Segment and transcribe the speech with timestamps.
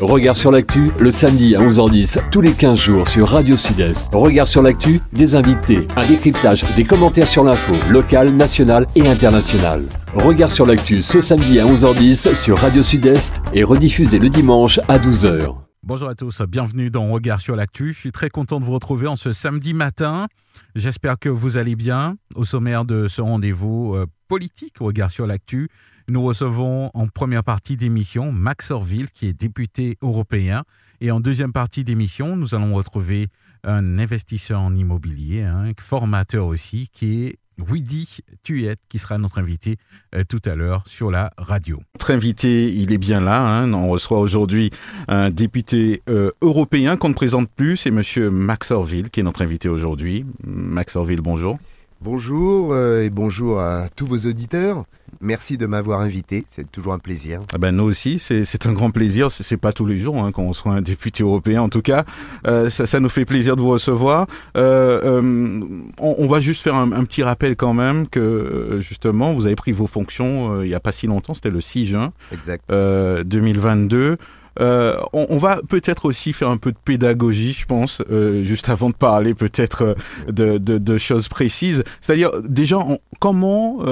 [0.00, 4.14] Regard sur l'actu, le samedi à 11h10, tous les 15 jours sur Radio Sud-Est.
[4.14, 9.88] Regard sur l'actu, des invités, un décryptage, des commentaires sur l'info, locale, nationale et internationale.
[10.14, 15.00] Regard sur l'actu ce samedi à 11h10 sur Radio Sud-Est et rediffusé le dimanche à
[15.00, 15.56] 12h.
[15.82, 17.92] Bonjour à tous, bienvenue dans Regard sur l'actu.
[17.92, 20.28] Je suis très content de vous retrouver en ce samedi matin.
[20.76, 22.14] J'espère que vous allez bien.
[22.36, 25.68] Au sommaire de ce rendez-vous euh, politique, Regard sur l'actu,
[26.08, 30.64] nous recevons en première partie d'émission Max Orville, qui est député européen.
[31.00, 33.28] Et en deuxième partie d'émission, nous allons retrouver
[33.62, 39.76] un investisseur en immobilier, un formateur aussi, qui est Widi Tuyet, qui sera notre invité
[40.14, 41.80] euh, tout à l'heure sur la radio.
[41.94, 43.40] Notre invité, il est bien là.
[43.40, 43.72] Hein.
[43.74, 44.70] On reçoit aujourd'hui
[45.08, 47.76] un député euh, européen qu'on ne présente plus.
[47.76, 50.24] C'est Monsieur Max Orville qui est notre invité aujourd'hui.
[50.44, 51.58] Max Orville, bonjour.
[52.00, 54.84] Bonjour euh, et bonjour à tous vos auditeurs.
[55.20, 57.40] Merci de m'avoir invité, c'est toujours un plaisir.
[57.52, 59.32] Ah ben nous aussi, c'est un grand plaisir.
[59.32, 62.04] C'est pas tous les jours hein, qu'on soit un député européen, en tout cas.
[62.46, 64.28] Euh, ça, ça, nous fait plaisir de vous recevoir.
[64.56, 65.60] Euh, euh
[65.98, 69.56] on, on, va juste faire un, un, petit rappel quand même que justement, vous avez
[69.56, 72.64] pris vos fonctions euh, il y a pas si longtemps, c'était le 6 juin exact.
[72.70, 74.18] 2022.
[74.60, 78.90] Euh, on, va peut-être aussi faire un peu de pédagogie, je pense, euh, juste avant
[78.90, 79.94] de parler peut-être
[80.28, 81.84] euh, de, choses précises.
[82.00, 82.78] C'est-à-dire, déjà,
[83.20, 83.84] comment...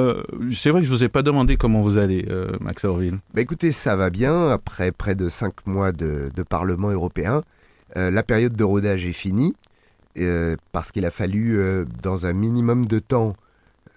[0.50, 2.26] C'est vrai que je vous ai pas demandé comment vous allez,
[2.60, 3.18] Max Orville.
[3.34, 4.48] Bah écoutez, ça va bien.
[4.48, 7.42] Après près de cinq mois de, Parlement européen,
[7.94, 9.54] la période de rodage est finie,
[10.72, 11.60] parce qu'il a fallu,
[12.02, 13.36] dans un minimum de temps,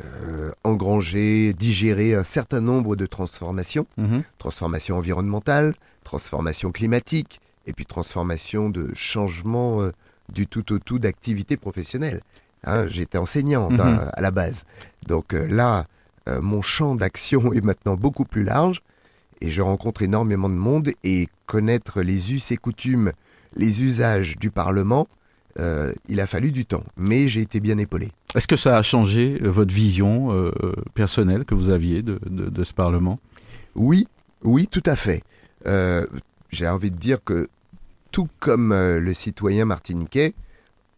[0.04, 4.20] euh, engranger, digérer un certain nombre de transformations, mmh.
[4.38, 9.92] transformations environnementales, transformations climatiques, et puis transformation de changement euh,
[10.34, 12.22] du tout au tout d'activité professionnelle.
[12.64, 13.78] Hein, J'étais enseignant Mhm.
[13.78, 14.12] mmh.
[14.14, 14.64] à la base.
[15.08, 15.86] Donc euh, là,
[16.28, 18.82] euh, mon champ d'action est maintenant beaucoup plus large,
[19.42, 23.12] et je rencontre énormément de monde, et connaître les us et coutumes,
[23.56, 25.08] les usages du Parlement,
[25.60, 28.10] euh, il a fallu du temps, mais j'ai été bien épaulé.
[28.36, 30.52] Est-ce que ça a changé euh, votre vision euh,
[30.94, 33.20] personnelle que vous aviez de, ce Parlement?
[33.76, 34.08] Oui,
[34.44, 35.24] oui, tout à fait.
[35.66, 36.06] Euh,
[36.52, 37.50] j'ai envie de dire que
[38.12, 40.34] tout comme le citoyen martiniquais,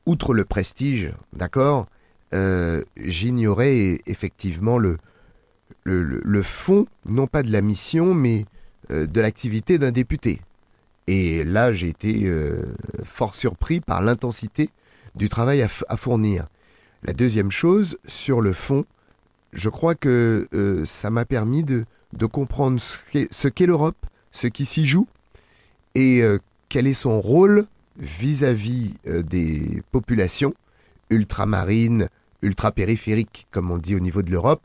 [0.05, 1.87] outre le prestige, d'accord,
[2.97, 4.97] j'ignorais effectivement le,
[6.41, 8.45] fond, non pas de la mission, mais
[8.89, 10.39] de l'activité d'un député.
[11.07, 12.31] Et là, j'ai été
[13.03, 14.69] fort surpris par l'intensité
[15.15, 16.47] du travail à, fournir.
[17.03, 18.85] La deuxième chose, sur le fond,
[19.53, 23.97] je crois que euh, ça m'a permis de, de, comprendre ce qu'est qu l'Europe,
[24.31, 25.07] ce qui s'y joue,
[25.95, 26.37] et euh,
[26.69, 27.65] quel est son rôle
[27.97, 30.53] vis-à-vis -vis, euh, des populations
[31.09, 32.07] ultramarines,
[32.43, 34.61] ultra-périphériques, comme on dit au niveau de l'Europe,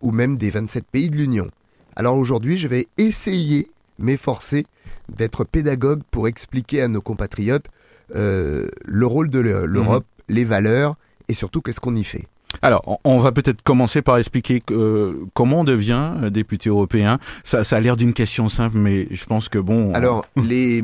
[0.00, 1.50] ou même des 27 pays de l'Union.
[1.96, 3.68] Alors aujourd'hui, je vais essayer,
[3.98, 4.64] m'efforcer,
[5.08, 7.66] d'être pédagogue pour expliquer à nos compatriotes
[8.14, 10.32] euh, le rôle de l'Europe, mmh.
[10.32, 10.96] les valeurs
[11.30, 12.26] et surtout qu'est-ce qu'on y fait?
[12.62, 17.20] Alors, on va peut-être commencer par expliquer euh, comment on devient député européen.
[17.44, 19.94] Ça, ça a l'air d'une question simple, mais je pense que bon.
[19.94, 20.82] Alors, les,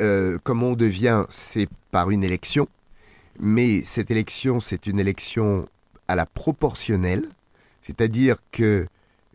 [0.00, 2.68] euh, comment on devient, c'est par une élection,
[3.40, 5.66] mais cette élection, c'est une élection
[6.08, 7.24] à la proportionnelle,
[7.80, 8.86] c'est-à-dire que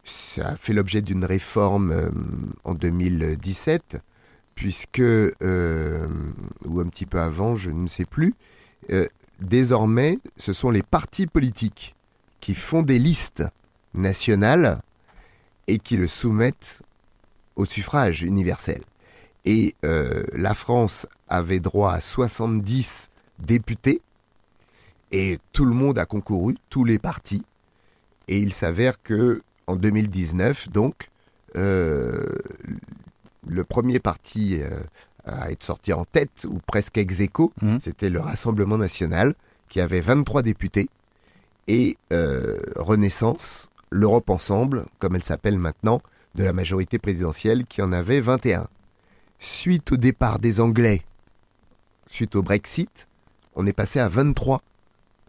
[0.04, 2.10] ça a fait l'objet d'une réforme euh,
[2.64, 3.98] en 2017,
[4.56, 6.08] puisque, euh,
[6.66, 8.34] ou un petit peu avant, je ne sais plus,
[8.92, 9.08] euh,
[9.44, 11.96] désormais, ce sont les partis politiques
[12.40, 13.44] qui font des listes
[13.94, 14.82] nationales
[15.68, 16.82] et qui le soumettent
[17.56, 18.82] au suffrage universel.
[19.46, 24.02] Et euh, la France avait droit à 70 députés
[25.12, 27.44] et tout le monde a concouru, tous les partis.
[28.28, 31.10] Et il s'avère que en 2019, donc,
[31.56, 32.26] euh,
[33.46, 34.80] le premier parti euh,
[35.26, 37.78] à être sorti en tête, ou presque ex aequo, mmh.
[37.82, 39.36] c'était le Rassemblement national,
[39.70, 40.90] qui avait 23 députés,
[41.68, 46.02] et euh, Renaissance, l'Europe Ensemble, comme elle s'appelle maintenant,
[46.36, 48.68] de la majorité présidentielle, qui en avait 21.
[49.40, 51.04] Suite au départ des Anglais,
[52.08, 53.08] suite au Brexit,
[53.56, 54.62] on est passé à 23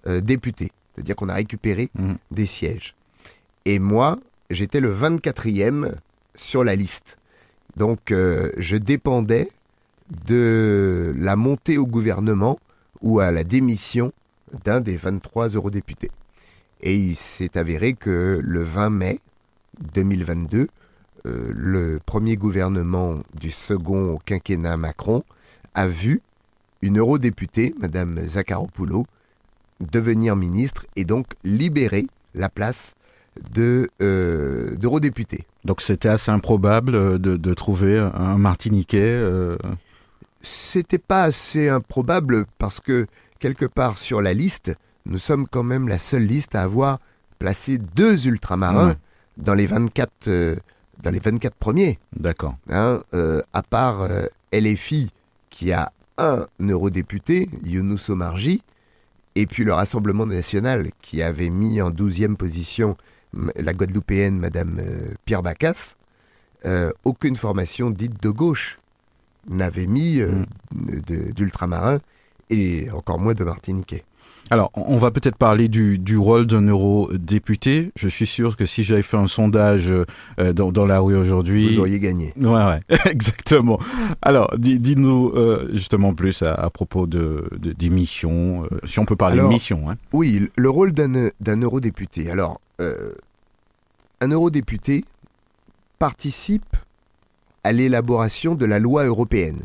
[0.07, 2.15] euh, députés, c'est-à-dire qu'on a récupéré mmh.
[2.31, 2.95] des sièges.
[3.65, 4.19] Et moi,
[4.51, 5.95] j'étais le 24e
[6.35, 7.19] sur la liste.
[7.77, 9.49] Donc, euh, je dépendais
[10.27, 12.59] de la montée au gouvernement
[13.01, 14.13] ou à la démission
[14.65, 16.11] d'un des 23 eurodéputés.
[16.81, 19.21] Et il s'est avéré que le 20 mai
[19.95, 20.69] 2022,
[21.27, 25.25] euh, le premier gouvernement du second quinquennat Macron
[25.75, 26.21] a vu
[26.83, 29.07] une eurodéputée, Madame Zakharopoulou,
[29.81, 32.95] devenir ministre et donc libérer la place
[33.53, 33.89] de
[34.77, 35.39] d'eurodéputés.
[35.39, 39.01] De, Donc c'était assez improbable de, de, trouver un Martiniquais.
[39.03, 39.57] Euh...
[40.45, 43.07] C'était pas assez improbable parce que
[43.39, 44.77] quelque part sur la liste,
[45.07, 46.99] nous sommes quand même la seule liste à avoir
[47.39, 48.97] placé deux ultramarins Ouais.
[49.39, 50.57] dans les 24 euh,
[51.03, 51.99] dans les 24 premiers.
[52.15, 52.57] D'accord.
[52.71, 55.11] hein, euh, à part euh, LFI
[55.51, 58.63] qui a un eurodéputé, Younous Omarji,
[59.35, 62.97] et puis le Rassemblement national qui avait mis en 12e position
[63.57, 65.95] la Guadeloupéenne Madame euh, Pierre Bacas,
[66.67, 68.79] euh, aucune formation dite de gauche
[69.49, 70.43] n'avait mis euh,
[70.73, 71.99] de- d'ultramarins
[72.51, 74.05] et encore moins de Martiniquais.
[74.51, 77.93] Alors, on va peut-être parler du, du rôle d'un eurodéputé.
[77.97, 81.73] Je suis sûr que si j'avais fait un sondage euh, dans, dans la rue aujourd'hui...
[81.75, 82.35] Vous auriez gagné.
[82.37, 83.79] Ouais, ouais, exactement.
[84.21, 88.99] Alors, dis- dis-nous euh, justement plus à, à propos de, de- des missions, euh, si
[88.99, 89.89] on peut parler Alors, de missions.
[89.89, 89.97] Hein.
[90.13, 92.31] Oui, le rôle d'un d'un eurodéputé.
[92.31, 92.61] Alors,
[94.21, 95.05] un eurodéputé
[95.99, 96.77] participe
[97.65, 99.65] à l'élaboration de la loi européenne.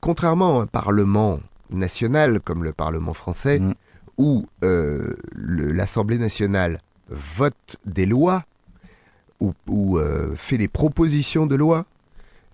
[0.00, 1.40] Contrairement à un parlement
[1.70, 3.74] national comme le Parlement français, Mm.
[4.18, 8.44] où euh, l'Assemblée nationale vote des lois
[9.40, 11.84] ou, ou, euh, fait des propositions de loi,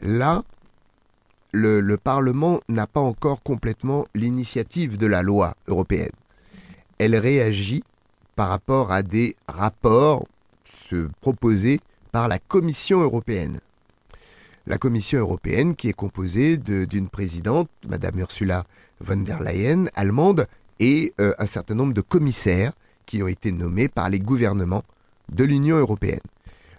[0.01, 0.43] là,
[1.53, 6.11] le, le Parlement n'a pas encore complètement l'initiative de la loi européenne.
[6.99, 7.85] Elle réagit
[8.35, 10.27] par rapport à des rapports
[10.65, 11.81] se proposés
[12.11, 13.61] par la Commission européenne.
[14.67, 18.65] La Commission européenne qui est composée d'une présidente, Madame Ursula
[19.01, 20.47] von der Leyen, allemande,
[20.79, 22.73] et euh, un certain nombre de commissaires
[23.05, 24.85] qui ont été nommés par les gouvernements
[25.31, 26.21] de l'Union européenne.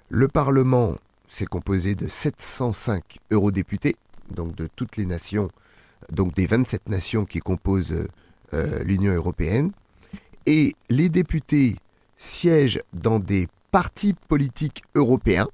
[0.09, 0.95] Le Parlement
[1.27, 3.95] s'est composé de 705 eurodéputés,
[4.31, 5.49] donc de toutes les nations,
[6.11, 8.07] donc des 27 nations qui composent
[8.53, 9.71] euh, l'Union européenne,
[10.45, 11.75] et les députés
[12.17, 15.47] siègent dans des partis politiques européens.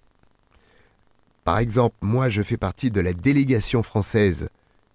[1.50, 4.50] Par exemple, moi je fais partie de la délégation française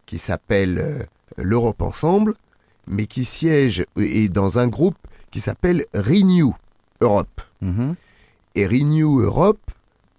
[0.06, 1.02] qui s'appelle euh,
[1.36, 2.34] l'Europe Ensemble,
[2.86, 4.96] mais qui siège et dans un groupe
[5.32, 6.54] qui s'appelle Renew
[7.00, 7.40] Europe.
[7.60, 7.96] Mhm.
[8.54, 9.68] Et Renew Europe,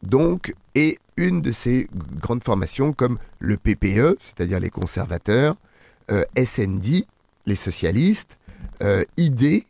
[0.03, 1.87] donc, est une de ces
[2.19, 5.55] grandes formations comme le PPE, c'est-à-dire les conservateurs,
[6.11, 7.05] euh, SND,
[7.45, 8.37] les socialistes,
[8.81, 9.63] euh, ID,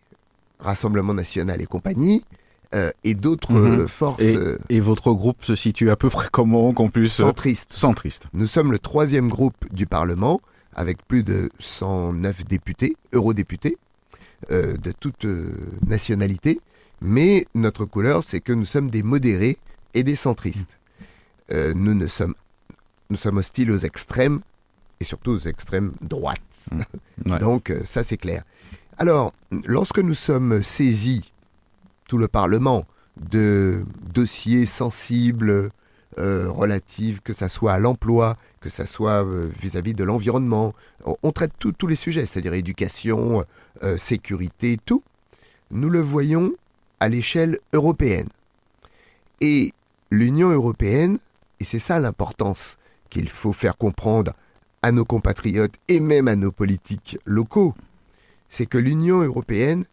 [0.57, 2.25] Rassemblement national et compagnie,
[2.73, 3.79] euh, et d'autres Mhm.
[3.81, 7.13] euh, forces Et, euh, et votre groupe se situe à peu près comment qu'on puisse...
[7.13, 7.73] centristes.
[7.73, 8.23] Centriste.
[8.33, 10.41] Nous sommes le troisième groupe du Parlement,
[10.75, 13.77] avec plus de 109 députés, eurodéputés,
[14.51, 15.25] euh, de toute
[15.85, 16.59] nationalité.
[17.01, 19.57] Mais notre couleur, c'est que nous sommes des modérés
[19.93, 20.79] et des centristes.
[21.51, 22.33] Euh, nous, ne sommes,
[23.09, 24.39] nous sommes hostiles aux extrêmes,
[24.99, 26.39] et surtout aux extrêmes droites.
[27.25, 27.39] Ouais.
[27.39, 28.43] Donc ça, c'est clair.
[28.97, 29.33] Alors,
[29.65, 31.33] lorsque nous sommes saisis,
[32.07, 32.85] tout le Parlement,
[33.17, 35.71] de dossiers sensibles,
[36.17, 40.73] euh, relatifs, que ça soit à l'emploi, que ça soit euh, vis-à-vis de l'environnement.
[41.03, 43.43] On, traite tous les sujets, c'est-à-dire éducation,
[43.83, 45.03] euh, sécurité, tout.
[45.71, 46.53] Nous le voyons
[47.01, 48.29] à l'échelle européenne.
[49.41, 49.73] Et
[50.09, 51.19] l'Union européenne,
[51.59, 52.77] et c'est ça l'importance
[53.09, 54.33] qu'il faut faire comprendre
[54.81, 57.73] à nos compatriotes et même à nos politiques locaux,
[58.47, 59.83] c'est que l'Union européenne,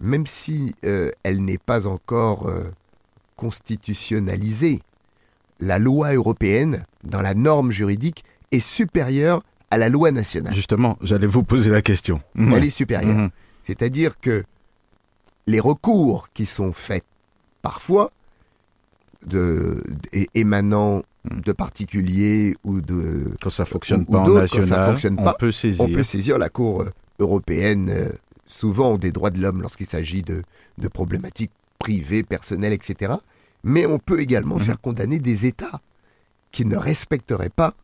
[0.00, 2.72] même si euh, elle n'est pas encore euh,
[3.36, 4.82] constitutionnalisée,
[5.60, 10.54] la loi européenne, dans la norme juridique, est supérieure à la loi nationale.
[10.54, 12.20] Justement, j'allais vous poser la question.
[12.36, 13.16] Elle est supérieure.
[13.16, 13.30] Mhm.
[13.64, 14.44] C'est-à-dire que
[15.46, 17.04] les recours qui sont faits
[17.62, 18.12] parfois,
[19.26, 19.82] de,
[20.34, 23.34] émanant de particuliers ou de...
[23.42, 25.84] Quand ça fonctionne ou pas en ça national, fonctionne on pas, peut saisir.
[25.84, 28.12] On peut saisir la Cour euh, européenne,
[28.46, 30.42] souvent des droits de l'homme lorsqu'il s'agit de,
[30.78, 33.14] de problématiques privées, personnelles, etc.
[33.64, 34.62] Mais on peut également Mhm.
[34.62, 35.80] faire condamner des États
[36.52, 37.74] qui ne respecteraient pas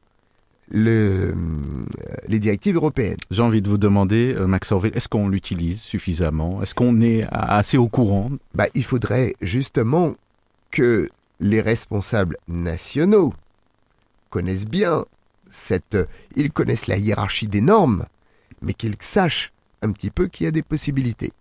[0.70, 1.84] le, euh,
[2.28, 3.18] les directives européennes.
[3.30, 6.62] J'ai envie de vous demander, euh, Max Orville, est-ce qu'on l'utilise suffisamment?
[6.62, 8.30] Est-ce qu'on est assez au courant?
[8.54, 10.14] Bah, il faudrait justement
[10.70, 13.34] que les responsables nationaux
[14.30, 15.04] connaissent bien
[15.50, 15.98] cette...
[16.36, 18.06] Ils connaissent la hiérarchie des normes,
[18.62, 21.32] mais qu'ils sachent un petit peu qu'il y a des possibilités.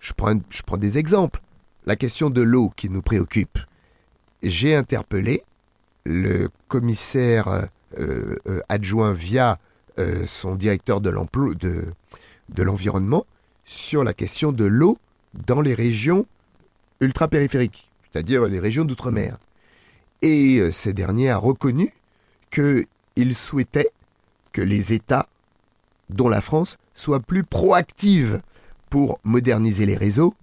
[0.00, 0.34] Je prends,
[0.76, 1.40] des exemples.
[1.86, 3.58] La question de l'eau qui nous préoccupe.
[4.42, 5.42] J'ai interpellé
[6.04, 9.58] le commissaire euh, euh, adjoint via
[9.98, 11.10] euh, son directeur de
[12.62, 13.24] l'environnement
[13.64, 14.98] sur la question de l'eau
[15.46, 16.26] dans les régions
[17.00, 19.38] ultra-périphériques, c'est-à-dire les régions d'outre-mer.
[20.22, 21.92] Et euh, ce dernier a reconnu
[22.50, 23.90] qu'il souhaitait
[24.52, 25.28] que les États,
[26.10, 28.40] dont la France, soient plus proactives
[28.90, 30.34] pour moderniser les réseaux,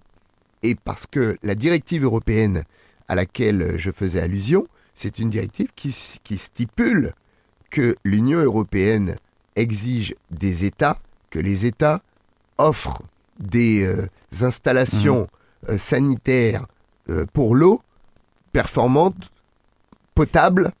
[0.62, 2.64] et parce que la directive européenne
[3.08, 7.14] à laquelle je faisais allusion, c'est une directive qui, qui stipule
[7.70, 9.16] que l'Union européenne
[9.56, 10.98] exige des États,
[11.30, 12.02] que les États
[12.58, 13.02] offrent
[13.40, 14.08] des euh,
[14.42, 15.28] installations
[15.68, 16.66] euh, sanitaires
[17.08, 17.82] euh, pour l'eau
[18.52, 19.30] performantes,
[20.14, 20.72] potables,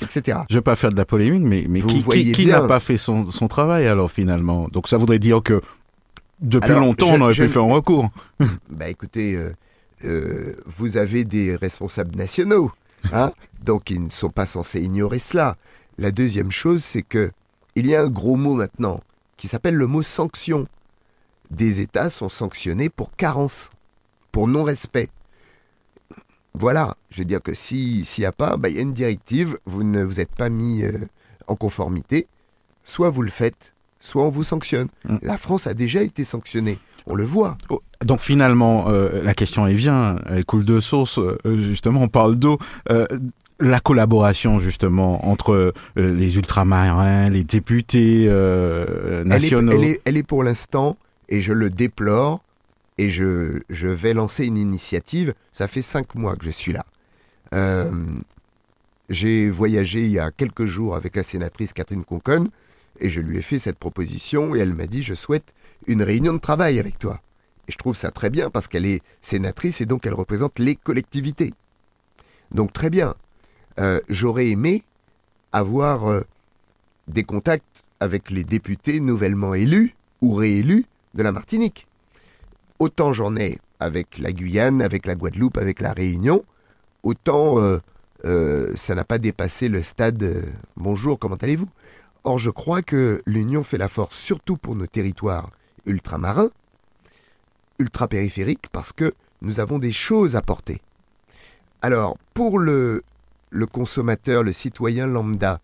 [0.00, 0.38] etc.
[0.48, 3.48] Je ne vais pas faire de la polémique, mais, qui, n'a pas fait son, son
[3.48, 4.68] travail alors finalement?
[4.68, 5.60] Donc ça voudrait dire que
[6.40, 8.10] depuis Alors, longtemps, je- on aurait pu faire un recours.
[8.70, 9.54] Bah écoutez, euh,
[10.04, 12.72] euh, vous avez des responsables nationaux,
[13.12, 13.32] hein,
[13.64, 15.56] donc ils ne sont pas censés ignorer cela.
[15.98, 17.30] La deuxième chose, c'est que
[17.76, 19.00] il y a un gros mot maintenant
[19.36, 20.66] qui s'appelle le mot sanction.
[21.50, 23.70] Des États sont sanctionnés pour carence,
[24.32, 25.08] pour non-respect.
[26.54, 28.92] Voilà, je veux dire que si- s'il n'y a pas, bah, il y a une
[28.92, 30.92] directive, vous ne vous êtes pas mis euh,
[31.46, 32.26] en conformité,
[32.84, 34.88] soit vous le faites, soit on vous sanctionne.
[35.08, 35.16] Mm.
[35.22, 37.56] La France a déjà été sanctionnée, on le voit.
[37.70, 41.18] Oh, Donc finalement, euh, la question elle vient, elle coule de source.
[41.18, 42.58] euh, justement, on parle d'eau.
[42.90, 43.06] Euh,
[43.60, 49.72] la collaboration justement entre les ultramarins, les députés Elle est, nationaux.
[49.72, 50.96] elle est- elle est pour l'instant,
[51.28, 52.40] et je le déplore,
[52.98, 55.34] et je, vais lancer une initiative.
[55.52, 56.84] Ça fait cinq mois que je suis là.
[57.54, 57.90] Euh,
[59.08, 62.48] J'ai voyagé il y a quelques jours avec la sénatrice Catherine Conconne,
[63.00, 65.54] et je lui ai fait cette proposition, et elle m'a dit, je souhaite
[65.86, 67.20] une réunion de travail avec toi.
[67.68, 70.76] Et je trouve ça très bien, parce qu'elle est sénatrice, et donc elle représente les
[70.76, 71.52] collectivités.
[72.52, 73.14] Donc très bien.
[73.78, 74.84] Euh, J'aurais aimé
[75.52, 76.22] avoir euh,
[77.08, 80.84] des contacts avec les députés nouvellement élus ou réélus
[81.14, 81.86] de la Martinique.
[82.82, 86.44] Autant j'en ai avec la Guyane, avec la Guadeloupe, avec la Réunion,
[87.04, 87.78] autant euh,
[88.24, 90.42] euh, ça n'a pas dépassé le stade euh,
[90.76, 91.68] bonjour, comment allez-vous?
[92.24, 95.50] Or, je crois que l'Union fait la force surtout pour nos territoires
[95.86, 96.50] ultramarins,
[97.78, 100.80] ultra-périphériques, parce que nous avons des choses à porter.
[101.82, 103.04] Alors, pour le,
[103.50, 105.60] le consommateur, le citoyen lambda,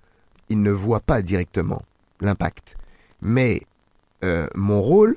[0.50, 1.82] il ne voit pas directement
[2.20, 2.76] l'impact.
[3.22, 3.62] Mais
[4.22, 5.16] euh, mon rôle,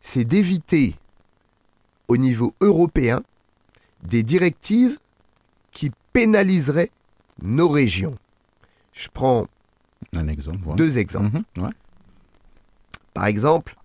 [0.00, 0.96] c'est d'éviter
[2.08, 3.22] au niveau européen
[4.02, 4.98] des directives
[5.70, 6.90] qui pénaliseraient
[7.42, 8.16] nos régions.
[8.92, 9.46] Je prends
[10.16, 10.66] Un exemple.
[10.66, 10.74] ouais.
[10.76, 11.38] deux exemples.
[11.56, 11.72] Mhm, ouais.
[13.14, 13.76] Par exemple,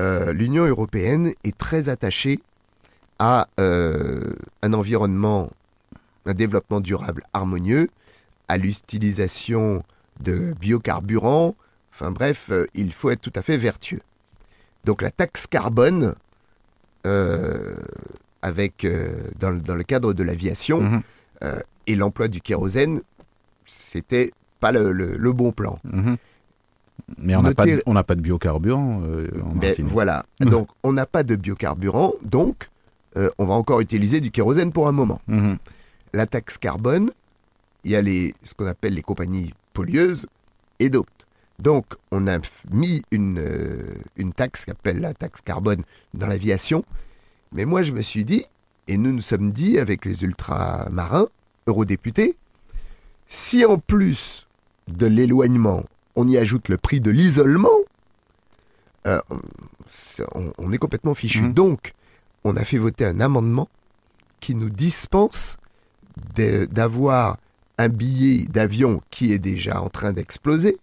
[0.00, 2.40] euh, l'Union européenne est très attachée
[3.18, 5.50] à euh, un environnement,
[6.26, 7.88] un développement durable harmonieux,
[8.48, 9.82] à l'utilisation
[10.20, 11.54] de biocarburants.
[11.92, 14.02] Enfin bref, euh, il faut être tout à fait vertueux.
[14.84, 16.14] Donc la taxe carbone,
[17.06, 17.74] euh,
[18.42, 21.02] avec, euh, dans, le- dans le cadre de l'aviation Mhm,
[21.44, 23.00] euh, et l'emploi du kérosène,
[23.64, 25.78] c'était pas le- le- le bon plan.
[25.84, 26.16] mhm.
[27.18, 27.64] Mais on n'a pas,
[28.04, 30.24] pas de biocarburant en Ben, voilà.
[30.40, 32.68] Donc, on n'a pas de biocarburant, donc
[33.38, 35.20] on va encore utiliser du kérosène pour un moment.
[35.26, 35.58] Mhm.
[36.14, 37.10] La taxe carbone,
[37.84, 40.26] il y a les, ce qu'on appelle les compagnies pollueuses
[40.78, 41.10] et d'autres.
[41.62, 42.38] Donc, on a
[42.72, 46.84] mis une, euh, une taxe qu'appelle la taxe carbone dans l'aviation.
[47.52, 48.44] Mais moi, je me suis dit,
[48.88, 51.28] et nous nous sommes dit avec les ultramarins,
[51.68, 52.36] eurodéputés,
[53.28, 54.48] si en plus
[54.88, 55.84] de l'éloignement,
[56.16, 57.78] on y ajoute le prix de l'isolement,
[59.06, 59.20] euh,
[60.34, 61.42] on, on est complètement fichu.
[61.42, 61.52] Mhm.
[61.52, 61.92] Donc,
[62.42, 63.68] on a fait voter un amendement
[64.40, 65.58] qui nous dispense
[66.34, 67.38] d'avoir
[67.78, 70.78] un billet d'avion qui est déjà en train d'exploser,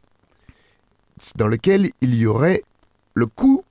[1.35, 2.63] dans lequel il y aurait
[3.13, 3.63] le coût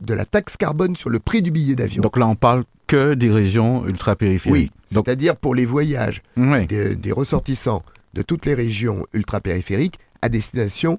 [0.00, 2.02] de la taxe carbone sur le prix du billet d'avion.
[2.02, 4.52] Donc là, on parle que des régions ultra-périphériques.
[4.52, 7.82] Oui, Donc, c'est-à-dire pour les voyages des, des ressortissants
[8.12, 10.98] de toutes les régions ultra-périphériques à destination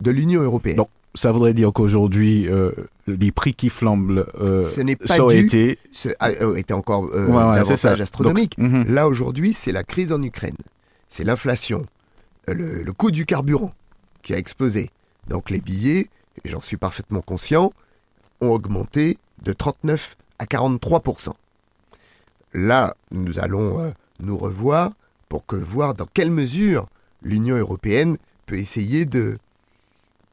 [0.00, 0.76] de l'Union européenne.
[0.76, 2.72] Donc, ça voudrait dire qu'aujourd'hui, euh,
[3.06, 5.78] les prix qui flambent, euh, Ce n'est pas dû- été...
[5.92, 8.58] Ce a- euh, était encore euh, Ouais, ouais, davantage astronomique.
[8.58, 8.94] Donc, mhm.
[8.94, 10.56] Là, aujourd'hui, c'est la crise en Ukraine.
[11.08, 11.84] C'est l'inflation.
[12.48, 13.72] Le, le coût du carburant
[14.22, 14.88] qui a explosé.
[15.28, 16.08] Donc les billets,
[16.44, 17.72] et j'en suis parfaitement conscient,
[18.40, 21.32] ont augmenté de 39 à 43%
[22.54, 24.92] Là, nous allons euh, nous revoir
[25.28, 26.86] pour que voir dans quelle mesure
[27.22, 29.38] l'Union européenne peut essayer de,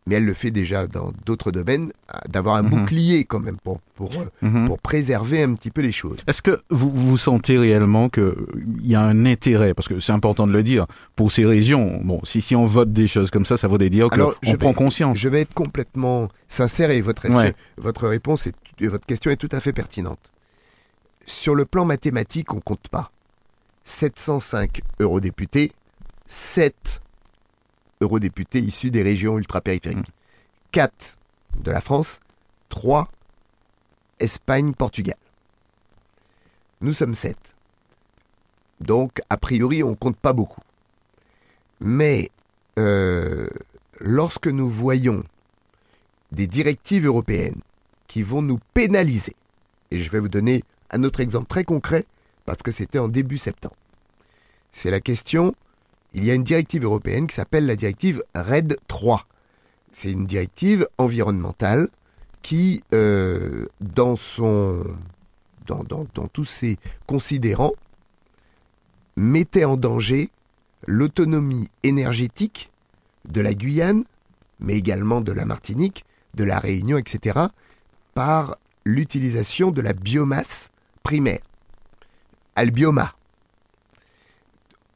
[0.10, 2.70] mais elle le fait déjà dans d'autres domaines, euh, d'avoir un Mhm.
[2.72, 4.66] bouclier quand même pour, pour, euh, Mhm.
[4.66, 6.18] pour préserver un petit peu les choses.
[6.26, 8.34] Est-ce que vous, vous sentez réellement qu'il
[8.82, 12.20] y a un intérêt, parce que c'est important de le dire, pour ces régions Bon,
[12.24, 15.18] si, si on vote des choses comme ça, ça voudrait dire qu'on prend conscience.
[15.20, 17.54] Je vais être complètement sincère et votre, Ouais.
[17.78, 20.20] votre réponse est, et votre question est tout à fait pertinente.
[21.28, 23.12] Sur le plan mathématique, on compte pas.
[23.86, 25.72] 705 eurodéputés,
[26.26, 27.02] 7
[28.02, 30.12] eurodéputés issus des régions ultra-périphériques.
[30.72, 31.18] 4
[31.58, 32.20] de la France,
[32.70, 33.10] 3
[34.20, 35.18] Espagne, Portugal.
[36.82, 37.56] Nous sommes 7.
[38.82, 40.62] Donc, a priori, on compte pas beaucoup.
[41.80, 42.30] Mais
[42.78, 43.48] euh,
[44.00, 45.24] lorsque nous voyons
[46.32, 47.62] des directives européennes
[48.08, 49.36] qui vont nous pénaliser,
[49.92, 52.06] et je vais vous donner un autre exemple très concret,
[52.46, 53.76] parce que c'était en début septembre.
[54.72, 55.56] C'est la question,
[56.14, 59.26] il y a une directive européenne qui s'appelle la directive RED 3.
[59.92, 61.90] C'est une directive environnementale
[62.42, 64.86] qui, euh, dans, son,
[65.66, 67.74] dans, dans, dans tous ses considérants,
[69.16, 70.30] mettait en danger
[70.88, 72.72] l'autonomie énergétique
[73.28, 74.04] de la Guyane,
[74.60, 77.40] mais également de la Martinique, de la Réunion, etc.,
[78.14, 80.72] par l'utilisation de la biomasse
[81.04, 81.42] primaire.
[82.56, 83.14] Albioma.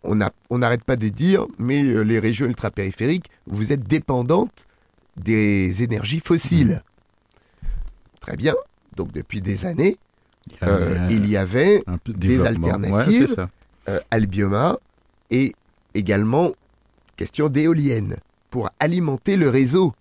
[0.04, 4.68] On n'arrête pas de dire, mais euh, les régions ultrapériphériques, vous êtes dépendantes
[5.16, 6.84] des énergies fossiles.
[8.20, 8.56] Très bien.
[8.96, 9.98] Donc depuis des années,
[11.10, 13.48] il y avait, euh, des alternatives,
[13.90, 14.78] euh, Albioma,
[15.30, 15.54] et
[15.94, 16.52] également
[17.16, 18.18] question d'éoliennes
[18.50, 19.94] pour alimenter le réseau.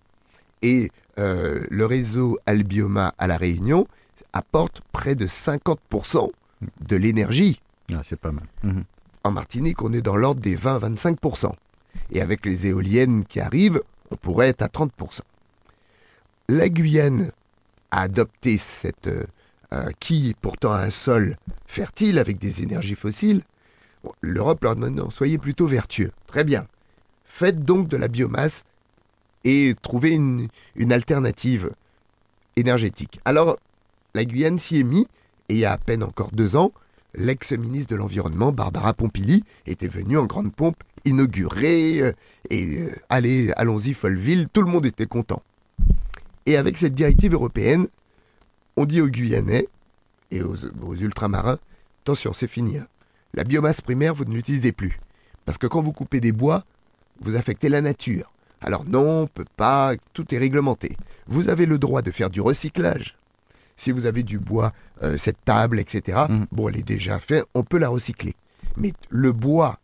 [0.61, 3.87] Et euh, le réseau Albioma à La Réunion
[4.31, 6.29] apporte près de 50%
[6.87, 7.61] de l'énergie.
[7.93, 8.45] Ah, c'est pas mal.
[8.63, 8.83] Mhm.
[9.23, 11.51] En Martinique, on est dans l'ordre des 20-25%.
[12.11, 15.21] Et avec les éoliennes qui arrivent, on pourrait être à 30%.
[16.49, 17.31] La Guyane
[17.91, 19.07] a adopté cette...
[19.07, 23.41] Euh, qui pourtant un sol fertile avec des énergies fossiles,
[24.21, 26.11] L'Europe leur demande non, soyez plutôt vertueux.
[26.27, 26.67] Très bien.
[27.23, 28.65] Faites donc de la biomasse
[29.43, 30.49] et trouvez une,
[30.91, 31.71] alternative
[32.55, 33.19] énergétique.
[33.25, 33.57] Alors,
[34.13, 35.07] la Guyane s'y est mise,
[35.49, 36.71] et il y a à peine encore deux ans,
[37.15, 42.11] l'ex-ministre de l'Environnement, Barbara Pompili, était venue en grande pompe inaugurer, euh,
[42.49, 45.43] et euh, allez, allons-y, Folleville, tout le monde était content.
[46.45, 47.87] Et avec cette directive européenne,
[48.75, 49.67] on dit aux Guyanais
[50.31, 51.59] et aux, ultramarins,
[52.03, 52.77] attention, c'est fini.
[52.77, 52.87] Hein.
[53.33, 54.99] La biomasse primaire, vous ne l'utilisez plus.
[55.45, 56.63] Parce que quand vous coupez des bois,
[57.21, 58.31] vous affectez la nature.
[58.61, 60.95] Alors non, on peut pas, tout est réglementé.
[61.27, 63.17] Vous avez le droit de faire du recyclage.
[63.75, 66.45] Si vous avez du bois, euh, cette table, etc., mmh.
[66.51, 68.35] bon, elle est déjà faite, on peut la recycler.
[68.77, 69.79] Mais le bois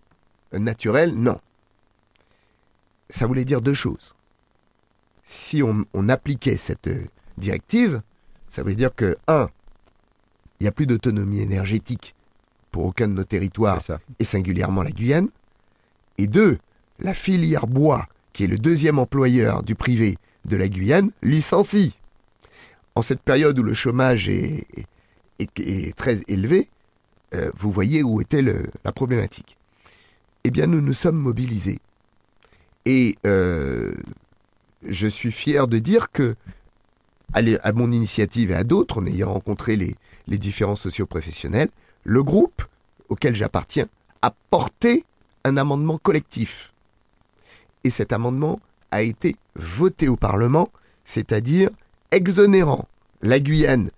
[0.53, 1.39] naturel, non.
[3.09, 4.15] Ça voulait dire deux choses.
[5.23, 7.05] Si on, on appliquait cette euh,
[7.37, 8.01] directive,
[8.49, 9.49] ça voulait dire que, un,
[10.59, 12.15] il n'y a plus d'autonomie énergétique
[12.71, 13.81] pour aucun de nos territoires,
[14.19, 15.29] et singulièrement la Guyane.
[16.17, 16.59] Et deux,
[16.99, 21.98] la filière bois, qui est le deuxième employeur du privé de la Guyane, licencie.
[22.99, 24.65] En cette période où le chômage est,
[25.95, 26.67] très élevé,
[27.33, 29.57] euh, vous voyez où était la problématique.
[30.43, 31.79] Eh bien, nous nous sommes mobilisés.
[32.83, 33.93] Et euh,
[34.85, 36.35] je suis fier de dire que,
[37.31, 39.95] à, mon initiative et à d'autres, en ayant rencontré les,
[40.27, 41.69] les différents socioprofessionnels,
[42.03, 42.63] le groupe
[43.07, 43.87] auquel j'appartiens
[44.21, 45.05] a porté
[45.45, 46.73] un amendement collectif.
[47.85, 48.59] Et cet amendement
[48.91, 50.69] a été voté au Parlement,
[51.05, 51.69] c'est-à-dire
[52.11, 52.87] exonérant
[53.21, 53.91] la Guyane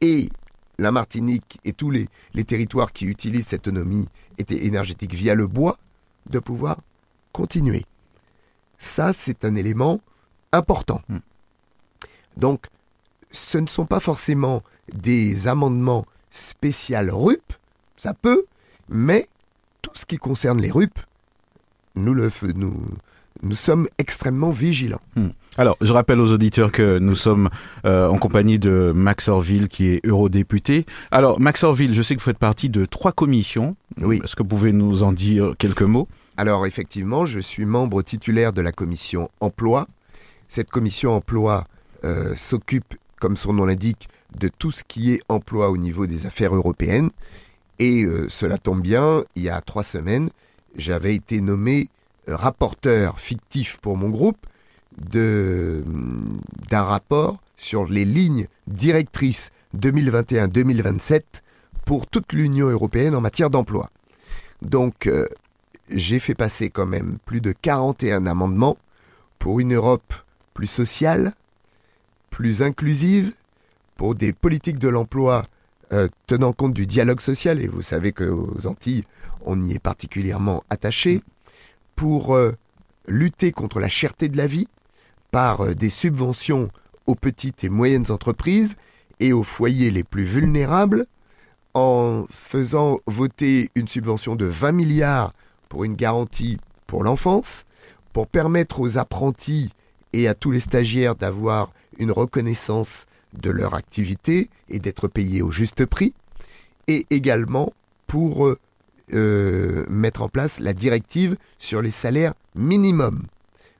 [0.00, 0.30] et
[0.78, 2.08] la Martinique et tous les,
[2.44, 4.08] territoires qui utilisent cette autonomie
[4.48, 5.78] énergétique via le bois
[6.28, 6.78] de pouvoir
[7.32, 7.84] continuer.
[8.78, 10.00] Ça, c'est un élément
[10.52, 11.02] important.
[11.08, 11.18] Hmm.
[12.36, 12.66] Donc,
[13.30, 17.52] ce ne sont pas forcément des amendements spécial RUP,
[17.96, 18.44] ça peut,
[18.88, 19.28] mais
[19.82, 20.98] tout ce qui concerne les RUP,
[21.94, 22.82] nous, le, nous,
[23.42, 25.00] nous sommes extrêmement vigilants.
[25.14, 25.28] Hmm.
[25.58, 27.50] Alors, je rappelle aux auditeurs que nous sommes
[27.84, 30.86] euh, en compagnie de Max Orville, qui est eurodéputé.
[31.10, 33.76] Alors, Max Orville, je sais que vous faites partie de trois commissions.
[34.00, 34.18] Oui.
[34.24, 36.08] Est-ce que vous pouvez nous en dire quelques mots?
[36.38, 39.88] Alors, effectivement, je suis membre titulaire de la commission emploi.
[40.48, 41.66] Cette commission emploi
[42.04, 46.24] euh, s'occupe, comme son nom l'indique, de tout ce qui est emploi au niveau des
[46.24, 47.10] affaires européennes.
[47.78, 50.30] Et euh, cela tombe bien, il y a trois semaines,
[50.76, 51.88] j'avais été nommé
[52.26, 54.38] rapporteur fictif pour mon groupe
[54.98, 61.22] d'un rapport sur les lignes directrices 2021-2027
[61.84, 63.90] pour toute l'Union européenne en matière d'emploi.
[64.60, 65.26] Donc, euh,
[65.90, 68.78] j'ai fait passer quand même plus de 41 amendements
[69.38, 70.14] pour une Europe
[70.54, 71.32] plus sociale,
[72.30, 73.34] plus inclusive,
[73.96, 75.44] pour des politiques de l'emploi
[75.92, 79.04] euh, tenant compte du dialogue social, et vous savez qu'aux Antilles,
[79.44, 81.22] on y est particulièrement attaché,
[81.96, 82.52] pour euh,
[83.06, 84.68] lutter contre la cherté de la vie
[85.32, 86.68] par euh, des subventions
[87.08, 88.76] aux petites et moyennes entreprises
[89.18, 91.06] et aux foyers les plus vulnérables,
[91.74, 95.32] en faisant voter une subvention de 20 milliards
[95.68, 97.64] pour une garantie pour l'enfance,
[98.12, 99.70] pour permettre aux apprentis
[100.12, 105.50] et à tous les stagiaires d'avoir une reconnaissance de leur activité et d'être payés au
[105.50, 106.14] juste prix,
[106.88, 107.72] et également
[108.06, 108.58] pour euh,
[109.14, 113.24] euh, mettre en place la directive sur les salaires minimums.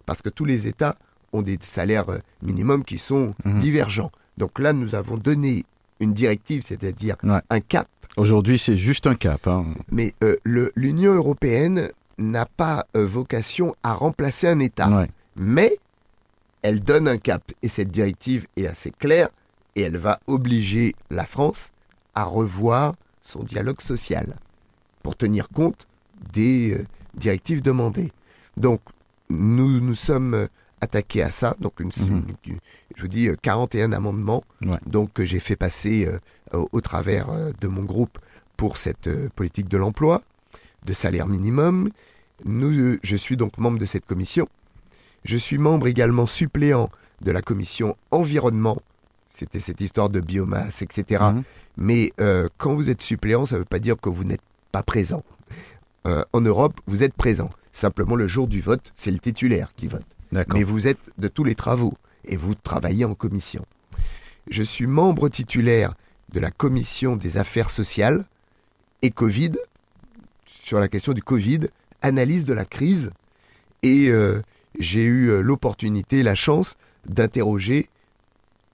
[0.06, 0.96] parce que tous les États
[1.32, 3.58] ont des salaires euh, minimums qui sont Mhm.
[3.58, 4.10] divergents.
[4.38, 5.64] Donc là, nous avons donné
[6.00, 7.40] une directive, c'est-à-dire Ouais.
[7.50, 7.88] un cap.
[8.16, 9.46] Aujourd'hui, c'est juste un cap.
[9.46, 9.66] hein.
[9.90, 10.36] Mais euh,
[10.76, 14.88] l'Union européenne n'a pas euh, vocation à remplacer un État.
[14.90, 15.08] Ouais.
[15.36, 15.78] Mais
[16.62, 17.42] elle donne un cap.
[17.62, 19.28] Et cette directive est assez claire
[19.74, 21.70] et elle va obliger la France
[22.14, 24.36] à revoir son dialogue social
[25.02, 25.86] pour tenir compte
[26.34, 28.12] des euh, directives demandées.
[28.56, 28.80] Donc,
[29.30, 30.48] nous nous sommes
[30.82, 31.56] euh, attaqués à ça.
[31.60, 32.24] Donc, une, Mhm.
[32.46, 32.58] une-
[32.96, 34.78] je vous dis, euh, 41 amendements Ouais.
[34.86, 36.18] donc, que j'ai fait passer euh,
[36.58, 38.18] au, au travers euh, de mon groupe
[38.56, 40.22] pour cette euh, politique de l'emploi,
[40.84, 41.90] de salaire minimum.
[42.44, 44.48] Nous, euh, je suis donc membre de cette commission.
[45.24, 46.90] Je suis membre également suppléant
[47.20, 48.78] de la commission environnement.
[49.28, 51.22] C'était cette histoire de biomasse, etc.
[51.32, 51.42] Mhm.
[51.78, 54.42] Mais euh, quand vous êtes suppléant, ça ne veut pas dire que vous n'êtes
[54.72, 55.22] pas présent.
[56.06, 57.48] Euh, en Europe, vous êtes présent.
[57.72, 60.04] Simplement, le jour du vote, c'est le titulaire qui vote.
[60.32, 63.64] Mais vous êtes de tous les travaux et vous travaillez en commission.
[64.48, 65.94] Je suis membre titulaire
[66.32, 68.24] de la commission des affaires sociales
[69.02, 69.52] et Covid,
[70.46, 71.68] sur la question du Covid,
[72.00, 73.10] analyse de la crise.
[73.82, 74.40] Et euh,
[74.78, 77.88] j'ai eu euh, l'opportunité, la chance d'interroger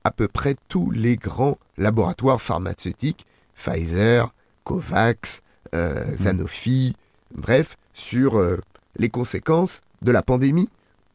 [0.04, 4.32] à peu près tous les grands laboratoires pharmaceutiques, Pfizer,
[4.64, 5.42] Covax,
[5.74, 6.94] euh, Sanofi,
[7.34, 8.60] bref, sur euh,
[8.96, 10.68] les conséquences de la pandémie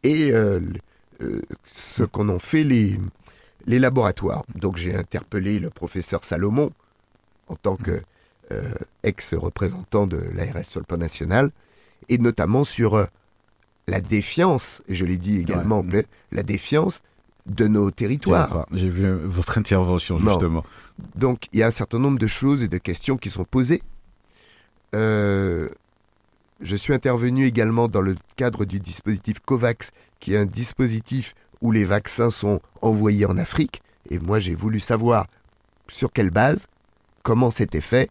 [0.03, 0.59] et euh,
[1.21, 2.99] euh, ce qu'en ont fait les,
[3.65, 4.43] les laboratoires.
[4.55, 6.71] Donc j'ai interpellé le professeur Salomon
[7.47, 8.01] en tant que
[8.51, 11.51] euh, ex-représentant de l'ARS sur le plan national,
[12.09, 13.05] et notamment sur euh,
[13.87, 16.05] la défiance, et je l'ai dit également, Ouais.
[16.31, 17.01] la défiance
[17.45, 18.65] de nos territoires.
[18.71, 20.31] J'ai vu votre intervention, Non.
[20.33, 20.63] justement.
[21.15, 23.81] Donc il y a un certain nombre de choses et de questions qui sont posées.
[24.95, 25.69] Euh,
[26.61, 31.71] je suis intervenu également dans le cadre du dispositif COVAX, qui est un dispositif où
[31.71, 33.81] les vaccins sont envoyés en Afrique.
[34.09, 35.27] Et moi, j'ai voulu savoir
[35.87, 36.67] sur quelle base,
[37.23, 38.09] comment c'était fait,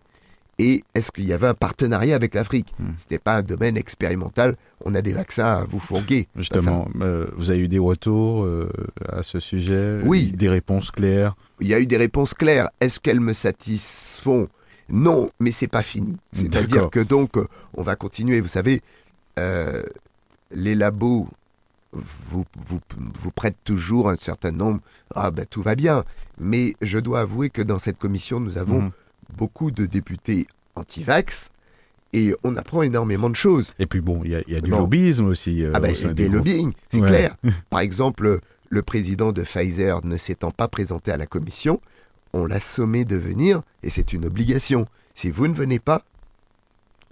[0.59, 2.73] et est-ce qu'il y avait un partenariat avec l'Afrique?
[2.79, 2.93] Hmm.
[2.97, 4.57] Ce n'était pas un domaine expérimental.
[4.85, 6.29] On a des vaccins à vous fourguer.
[6.37, 8.69] Justement, euh, vous avez eu des retours euh,
[9.09, 9.99] à ce sujet?
[10.05, 10.33] Oui.
[10.37, 11.35] Des réponses claires?
[11.61, 12.69] Il y a eu des réponses claires.
[12.81, 14.49] Est-ce qu'elles me satisfont?
[14.89, 16.17] Non, mais c'est pas fini.
[16.33, 18.41] C'est-à-dire que donc euh, on va continuer.
[18.41, 18.81] Vous savez,
[19.39, 19.83] euh,
[20.51, 21.29] les labos
[21.93, 24.81] vous, vous, vous prêtent toujours un certain nombre.
[25.15, 26.05] Ah ben tout va bien.
[26.41, 28.91] Mais je dois avouer que dans cette commission, nous avons Mhm.
[29.37, 31.51] beaucoup de députés anti-vax
[32.15, 33.73] et on apprend énormément de choses.
[33.79, 35.63] Et puis bon, il y a, il y a du lobbyisme aussi.
[35.63, 37.09] euh, Ah ben, des lobbying, c'est Ouais.
[37.09, 37.37] clair.
[37.71, 38.41] Par exemple,
[38.71, 41.79] le président de Pfizer ne s'étant pas présenté à la commission,
[42.33, 44.87] on l'a sommé de venir et c'est une obligation.
[45.15, 46.03] Si vous ne venez pas,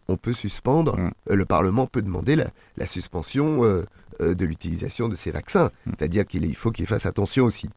[0.08, 1.10] on peut suspendre, Mm.
[1.30, 3.84] euh, le Parlement peut demander la, la suspension euh,
[4.20, 5.70] euh, de l'utilisation de ces vaccins.
[5.86, 5.90] Mm.
[5.98, 7.68] C'est-à-dire qu'il il faut qu'il fasse attention aussi.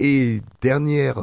[0.00, 1.22] Et dernière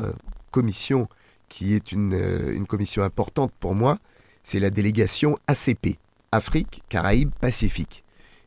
[0.51, 1.07] commission
[1.49, 3.97] qui est une, euh, une commission importante pour moi,
[4.43, 5.97] c'est la délégation ACP,
[6.31, 8.03] Afrique, Caraïbes, Pacifique.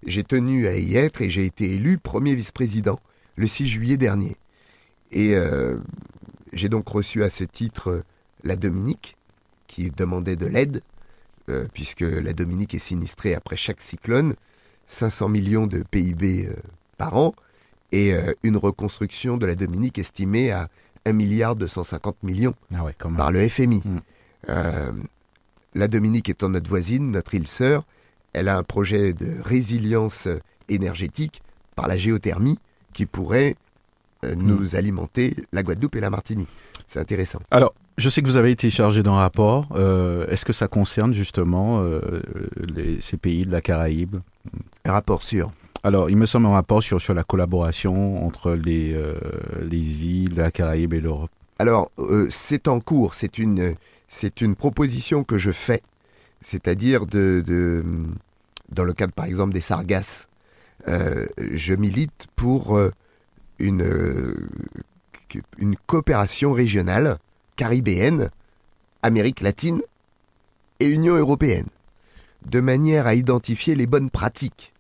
[0.06, 2.98] J'ai tenu à y être et j'ai été élu premier vice-président
[3.36, 4.36] le 6 juillet dernier.
[5.12, 5.34] Et
[6.54, 8.04] j'ai donc reçu à ce titre euh,
[8.42, 9.16] la Dominique,
[9.66, 10.82] qui demandait de l'aide,
[11.48, 14.34] euh, puisque la Dominique est sinistrée après chaque cyclone,
[14.86, 16.54] 500 millions de PIB euh,
[16.96, 17.34] par an,
[17.92, 20.68] et euh, une reconstruction de la Dominique estimée à
[21.06, 23.82] 1 milliard 250 millions Ah ouais, par le FMI.
[23.84, 24.00] Mm.
[24.48, 24.92] Euh,
[25.74, 27.84] la Dominique étant notre voisine, notre île sœur,
[28.32, 30.28] elle a un projet de résilience
[30.68, 31.42] énergétique
[31.76, 32.58] par la géothermie
[32.92, 33.56] qui pourrait
[34.36, 36.48] nous alimenter la Guadeloupe et la Martinique.
[36.86, 37.40] C'est intéressant.
[37.50, 39.68] Alors, je sais que vous avez été chargé d'un rapport.
[39.76, 42.00] Euh, Est-ce que ça concerne justement euh,
[42.74, 44.16] les- ces pays de la Caraïbe?
[44.84, 45.52] Un rapport sûr.
[45.82, 49.14] Alors, il me semble un rapport sur, sur la collaboration entre les, euh,
[49.62, 51.30] les îles, la Caraïbe et l'Europe.
[51.58, 53.74] Alors, euh, c'est en cours, c'est une,
[54.40, 55.82] une proposition que je fais,
[56.40, 57.84] c'est-à-dire de, de,
[58.72, 60.26] dans le cadre par exemple des sargasses,
[60.88, 62.90] euh, je milite pour euh,
[63.58, 64.48] une, euh,
[65.58, 67.18] une coopération régionale
[67.56, 68.30] caribéenne,
[69.02, 69.80] Amérique latine
[70.80, 71.66] et Union européenne,
[72.46, 74.72] de manière à identifier les bonnes pratiques.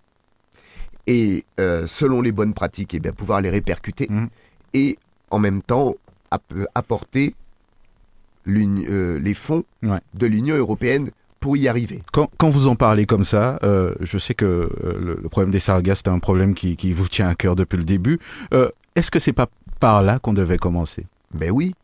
[1.06, 4.28] Et euh, selon les bonnes pratiques, eh bien, pouvoir les répercuter Mhm.
[4.72, 4.98] et
[5.30, 5.94] en même temps
[6.30, 7.34] app- apporter
[8.48, 10.00] euh, les fonds Ouais.
[10.14, 11.10] de l'Union européenne
[11.44, 12.00] pour y arriver.
[12.10, 15.50] Quand, quand vous en parlez comme ça, euh, je sais que euh, le, le problème
[15.50, 18.18] des sargasses, c'est un problème qui, qui vous tient à cœur depuis le début.
[18.54, 21.04] Euh, Est-ce que c'est pas par là qu'on devait commencer?
[21.34, 21.74] Ben oui.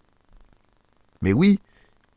[1.20, 1.60] Mais oui.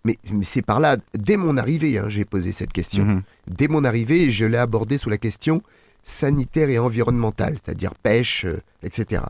[0.06, 3.04] Mais, mais c'est par là, dès mon arrivée, hein, j'ai posé cette question.
[3.04, 3.24] Mhm.
[3.48, 5.62] Dès mon arrivée, je l'ai abordé sous la question
[6.02, 8.46] sanitaire et environnemental, c'est-à-dire pêche,
[8.84, 9.22] etc.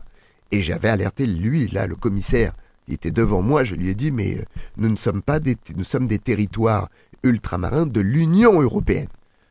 [0.52, 2.52] Et j'avais alerté lui, là, le commissaire,
[2.86, 4.44] il était devant moi, je lui ai dit, mais
[4.76, 6.88] nous ne sommes pas des, nous sommes des territoires
[7.24, 9.08] ultramarins de l'Union européenne.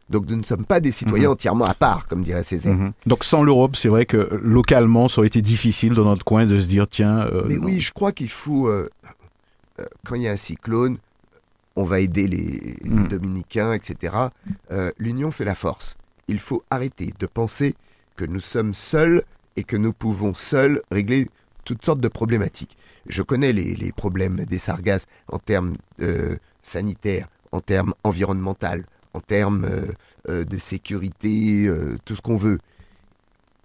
[0.09, 1.33] Donc nous ne sommes pas des citoyens Mhm.
[1.33, 2.75] entièrement à part, comme dirait Césaire.
[2.75, 2.93] Mhm.
[3.07, 6.59] Donc sans l'Europe, c'est vrai que localement, ça aurait été difficile dans notre coin de
[6.59, 7.19] se dire, tiens...
[7.21, 7.65] euh, Mais non.
[7.65, 8.89] oui, je crois qu'il faut, euh,
[9.79, 10.97] euh, quand il y a un cyclone,
[11.75, 13.07] on va aider les, les Mm.
[13.07, 14.13] dominicains, etc.
[14.99, 15.95] L'union fait la force.
[16.27, 17.73] Il faut arrêter de penser
[18.15, 19.23] que nous sommes seuls
[19.55, 21.29] et que nous pouvons seuls régler
[21.65, 22.77] toutes sortes de problématiques.
[23.07, 25.73] Je connais les, les problèmes des sargasses en termes
[26.62, 29.85] sanitaires, en termes environnementaux, en termes euh,
[30.27, 32.59] euh, de sécurité, euh, tout ce qu'on veut.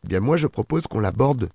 [0.04, 1.48] Eh bien, moi, je propose qu'on l'aborde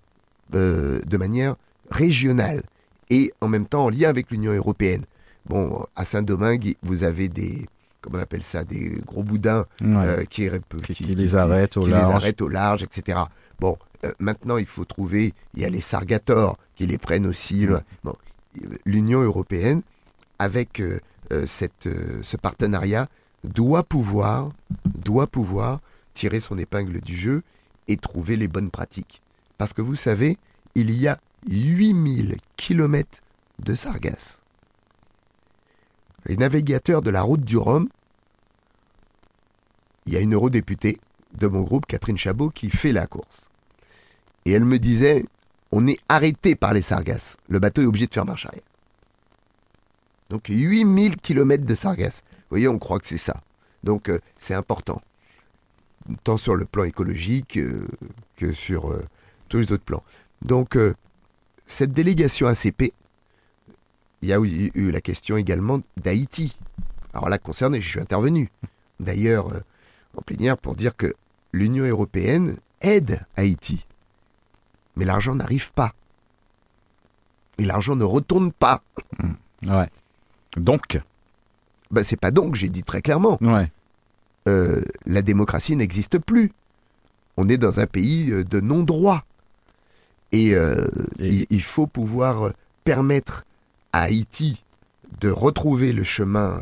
[0.55, 1.55] euh, de manière
[1.91, 2.63] régionale
[3.09, 5.03] et en même temps en lien avec l'Union européenne.
[5.45, 7.65] Bon, à Saint-Domingue, vous avez des,
[8.01, 10.25] comment on appelle ça, des gros boudins Ouais.
[10.29, 10.49] qui,
[10.83, 13.19] qui, qui les au arrêtent au large, etc.
[13.59, 13.77] Bon,
[14.19, 17.67] maintenant, il faut trouver, il y a les sargators qui les prennent aussi.
[17.67, 17.83] là.
[18.03, 18.15] Bon,
[18.85, 19.81] l'Union européenne,
[20.39, 20.81] avec
[21.45, 23.07] cette, euh, ce partenariat,
[23.43, 24.51] doit pouvoir,
[24.85, 25.81] doit pouvoir
[26.13, 27.43] tirer son épingle du jeu
[27.87, 29.21] et trouver les bonnes pratiques.
[29.57, 30.37] Parce que vous savez,
[30.75, 33.19] il y a 8000 kilomètres
[33.59, 34.41] de sargasses.
[36.25, 37.89] Les navigateurs de la route du Rhum,
[40.05, 40.99] il y a une eurodéputée
[41.33, 43.49] de mon groupe, Catherine Chabot, qui fait la course.
[44.45, 45.25] Et elle me disait,
[45.71, 47.37] on est arrêté par les sargasses.
[47.47, 48.63] Le bateau est obligé de faire marche arrière.
[50.29, 52.23] Donc 8000 km de sargasses.
[52.25, 53.41] Vous voyez, on croit que c'est ça.
[53.83, 55.01] Donc euh, c'est important.
[56.23, 57.88] Tant sur le plan écologique euh,
[58.36, 59.05] que sur euh,
[59.49, 60.03] tous les autres plans.
[60.41, 60.77] Donc
[61.65, 62.93] cette délégation ACP,
[64.21, 66.57] il y a eu, la question également d'Haïti.
[67.13, 68.49] Alors là, concerné, je suis intervenu.
[68.99, 69.47] D'ailleurs,
[70.17, 71.13] en plénière pour dire que
[71.53, 73.86] l'Union européenne aide Haïti.
[74.95, 75.93] Mais l'argent n'arrive pas.
[77.57, 78.83] Et l'argent ne retourne pas.
[79.65, 79.89] Ouais.
[80.57, 80.99] Donc,
[81.91, 83.37] Ben, c'est pas donc, j'ai dit très clairement.
[83.41, 83.71] ouais.
[84.47, 86.51] euh, la démocratie n'existe plus.
[87.37, 89.25] On est dans un pays euh, de non-droit.
[90.31, 90.87] Et, euh,
[91.19, 92.51] Et- il, il faut pouvoir
[92.83, 93.45] permettre
[93.93, 94.63] à Haïti
[95.21, 96.61] de retrouver le chemin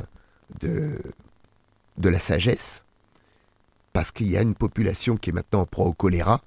[0.60, 1.00] de,
[1.98, 2.84] de la sagesse,
[3.94, 6.42] parce qu'il y a une population qui est maintenant en proie au choléra,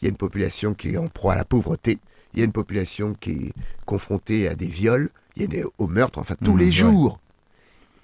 [0.00, 1.98] il y a une population qui est en proie à la pauvreté,
[2.34, 3.52] il y a une population qui est
[3.86, 5.08] confrontée à des viols,
[5.38, 6.72] il y a des, au meurtre, enfin tous Mhm, les ouais.
[6.72, 7.20] jours.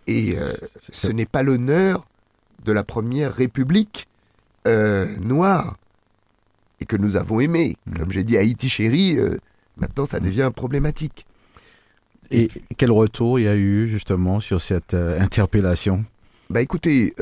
[0.07, 0.53] Et euh,
[0.91, 2.07] ce n'est pas l'honneur
[2.65, 4.07] de la première république
[4.69, 5.77] euh, noire
[6.81, 7.77] et que nous avons aimé.
[7.87, 7.99] Mhm.
[7.99, 9.37] Comme j'ai dit, Haïti chérie, euh,
[9.77, 11.27] maintenant ça devient problématique.
[12.31, 16.05] Et quel retour il y a eu justement sur cette interpellation?
[16.51, 17.15] Bah écoutez,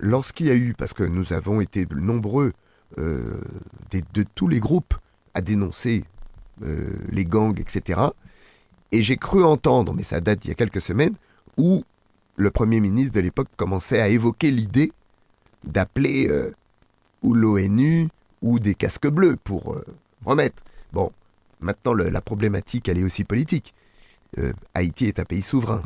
[0.00, 2.52] lorsqu'il y a eu, parce que nous avons été nombreux
[2.96, 4.94] de tous les groupes
[5.34, 6.04] à dénoncer
[6.62, 8.00] les gangs, etc.
[8.92, 11.14] Et j'ai cru entendre, mais ça date d'il y a quelques semaines,
[11.56, 11.84] où
[12.36, 14.92] le Premier ministre de l'époque commençait à évoquer l'idée
[15.64, 16.52] d'appeler euh,
[17.22, 18.08] ou l'ONU
[18.42, 19.84] ou des casques bleus pour euh,
[20.24, 20.62] remettre.
[20.92, 21.10] Bon,
[21.60, 23.74] maintenant la problématique, elle est aussi politique.
[24.38, 25.82] Euh, Haïti est un pays souverain.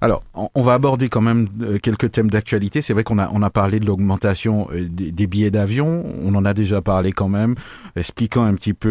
[0.00, 2.82] Alors, on, va aborder quand même euh, quelques thèmes d'actualité.
[2.82, 6.04] C'est vrai qu'on a, on a parlé de l'augmentation euh, des, des billets d'avion.
[6.20, 7.54] On en a déjà parlé quand même,
[7.96, 8.88] expliquant un petit peu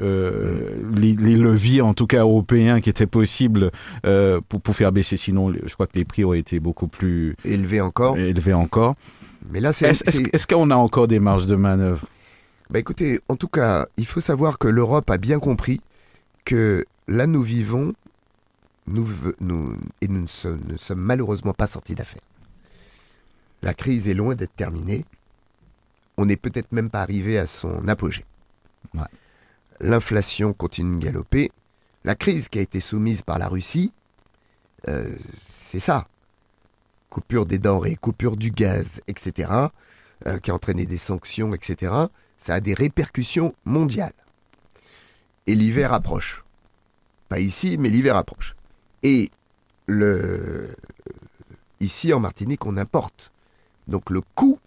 [0.00, 3.70] euh, les, les leviers, en tout cas européens, qui étaient possibles
[4.06, 5.16] euh, pour, pour faire baisser.
[5.16, 8.16] Sinon, je crois que les prix auraient été beaucoup plus Élevé encore.
[8.16, 8.94] élevés encore.
[9.50, 9.88] Mais là, c'est...
[9.88, 12.06] Est-ce est-ce- est-ce qu'on a encore des marges de manœuvre?
[12.70, 15.80] Bah écoutez, en tout cas, il faut savoir que l'Europe a bien compris
[16.44, 17.92] que là nous vivons,
[18.86, 19.08] nous,
[19.40, 22.22] nous et nous ne sommes, ne sommes malheureusement pas sortis d'affaire.
[23.62, 25.04] La crise est loin d'être terminée.
[26.16, 28.24] On n'est peut-être même pas arrivé à son apogée.
[28.94, 29.02] Ouais.
[29.80, 31.50] L'inflation continue de galoper.
[32.04, 33.92] La crise qui a été soumise par la Russie,
[34.88, 36.06] euh, c'est ça.
[37.10, 39.50] Coupure des denrées, coupure du gaz, etc.,
[40.26, 41.92] euh, qui a entraîné des sanctions, etc.,
[42.38, 44.12] ça a des répercussions mondiales.
[45.46, 46.44] Et l'hiver approche.
[47.28, 48.55] Pas ici, mais l'hiver approche.
[49.08, 49.30] Et
[51.78, 53.30] ici, en Martinique, on importe.
[53.86, 54.58] Donc le coût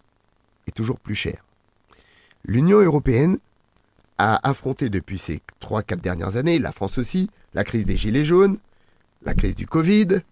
[0.66, 1.44] est toujours plus cher.
[2.46, 3.38] L'Union européenne
[4.16, 8.56] a affronté depuis ces 3-4 dernières années, la France aussi, la crise des Gilets jaunes,
[9.24, 10.22] la crise du Covid,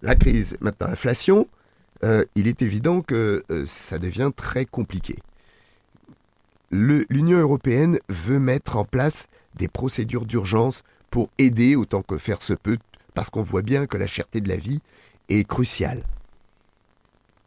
[0.00, 1.46] la crise maintenant l'inflation.
[2.04, 5.18] Euh, il est évident que euh, ça devient très compliqué.
[6.70, 12.54] L'Union européenne veut mettre en place des procédures d'urgence pour aider autant que faire se
[12.54, 12.78] peut,
[13.14, 14.80] parce qu'on voit bien que la cherté de la vie
[15.28, 16.04] est cruciale.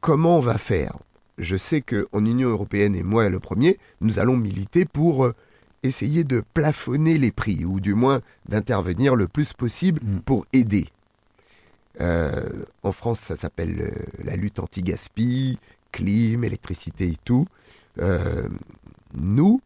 [0.02, 0.98] Comment on va faire?
[1.38, 5.36] Je sais qu'en Union européenne, et moi le premier, nous allons militer pour euh,
[5.84, 10.20] essayer de plafonner les prix, ou du moins d'intervenir le plus possible Mm.
[10.20, 10.88] pour aider.
[12.02, 15.58] Euh, en France, ça s'appelle euh, la lutte anti-gaspi,
[15.92, 17.48] clim, électricité et tout.
[18.00, 18.50] Euh,
[19.14, 19.62] nous,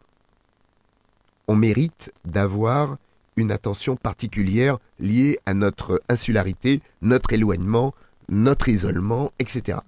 [1.47, 2.97] on mérite d'avoir
[3.39, 7.93] une attention particulière liée à notre insularité, notre éloignement,
[8.29, 9.79] notre isolement, etc.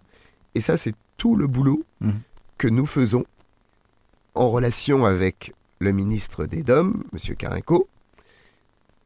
[0.56, 2.14] Et ça, c'est tout le boulot Mhm.
[2.58, 3.24] que nous faisons
[4.36, 7.36] en relation avec le ministre des DOM, M.
[7.36, 7.88] Carinco,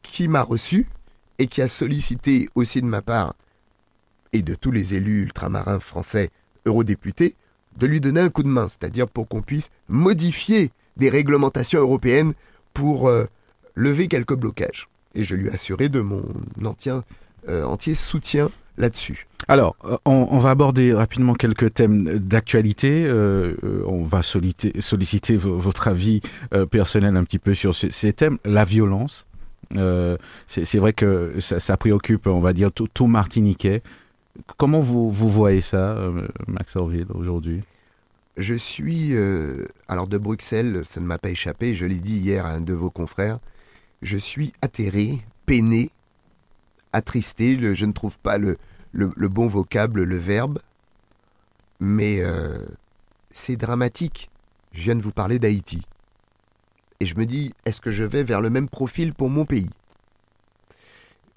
[0.01, 0.87] qui m'a reçu
[1.39, 3.33] et qui a sollicité aussi de ma part
[4.33, 6.29] et de tous les élus ultramarins français
[6.65, 7.35] eurodéputés
[7.77, 12.33] de lui donner un coup de main, c'est-à-dire pour qu'on puisse modifier des réglementations européennes
[12.73, 13.25] pour euh,
[13.75, 14.87] lever quelques blocages.
[15.13, 16.23] Et je lui ai assuré de mon
[16.63, 16.93] entier,
[17.47, 19.27] euh, entier soutien là-dessus.
[19.47, 23.05] Alors, euh, on, on va aborder rapidement quelques thèmes d'actualité.
[23.05, 23.55] Euh,
[23.87, 26.21] on va solliciter, solliciter vo- votre avis
[26.53, 28.37] euh, personnel un petit peu sur ces, ces thèmes.
[28.43, 29.25] La violence,
[29.77, 33.83] euh, c'est vrai que ça, ça préoccupe, on va dire, tout, tout Martiniquais.
[34.57, 35.97] Comment vous, vous voyez ça,
[36.47, 37.61] Max Orville, aujourd'hui?
[38.35, 39.13] Je suis,
[39.87, 42.73] alors de Bruxelles, ça ne m'a pas échappé, je l'ai dit hier à un de
[42.73, 43.39] vos confrères,
[44.01, 45.89] je suis atterré, peiné,
[46.93, 48.57] attristé, je ne trouve pas le,
[48.93, 50.59] bon vocable, le verbe,
[51.79, 52.59] mais euh,
[53.31, 54.29] c'est dramatique.
[54.71, 55.81] Je viens de vous parler d'Haïti.
[56.99, 59.69] Et je me dis, est-ce que je vais vers le même profil pour mon pays?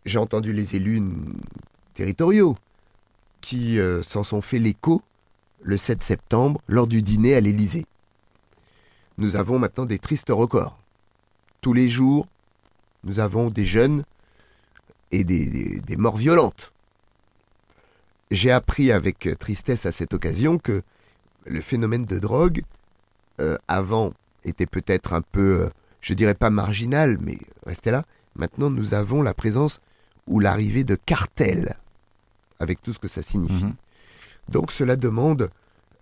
[0.05, 1.03] J'ai entendu les élus
[1.95, 2.57] territoriaux
[3.41, 5.03] qui euh, s'en sont fait l'écho
[5.61, 7.87] le 7 septembre lors du dîner à l'Élysée.
[9.19, 10.79] Nous avons maintenant des tristes records.
[11.61, 12.27] Tous les jours,
[13.05, 14.05] nous avons des jeunes
[15.13, 16.73] et des, des- des morts violentes.
[18.31, 20.83] J'ai appris avec tristesse à cette occasion que
[21.47, 22.63] le phénomène de drogue,
[23.41, 24.13] euh, avant,
[24.45, 25.71] était peut-être un peu, euh,
[26.03, 28.05] je dirais pas marginal, mais restait là.
[28.37, 29.81] Maintenant, nous avons la présence
[30.27, 31.77] ou l'arrivée de cartels,
[32.61, 33.65] avec tout ce que ça signifie.
[33.65, 33.75] Mhm.
[34.51, 35.51] Donc cela demande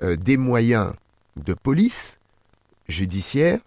[0.03, 0.93] euh, des moyens
[1.37, 2.19] de police
[2.89, 3.61] judiciaire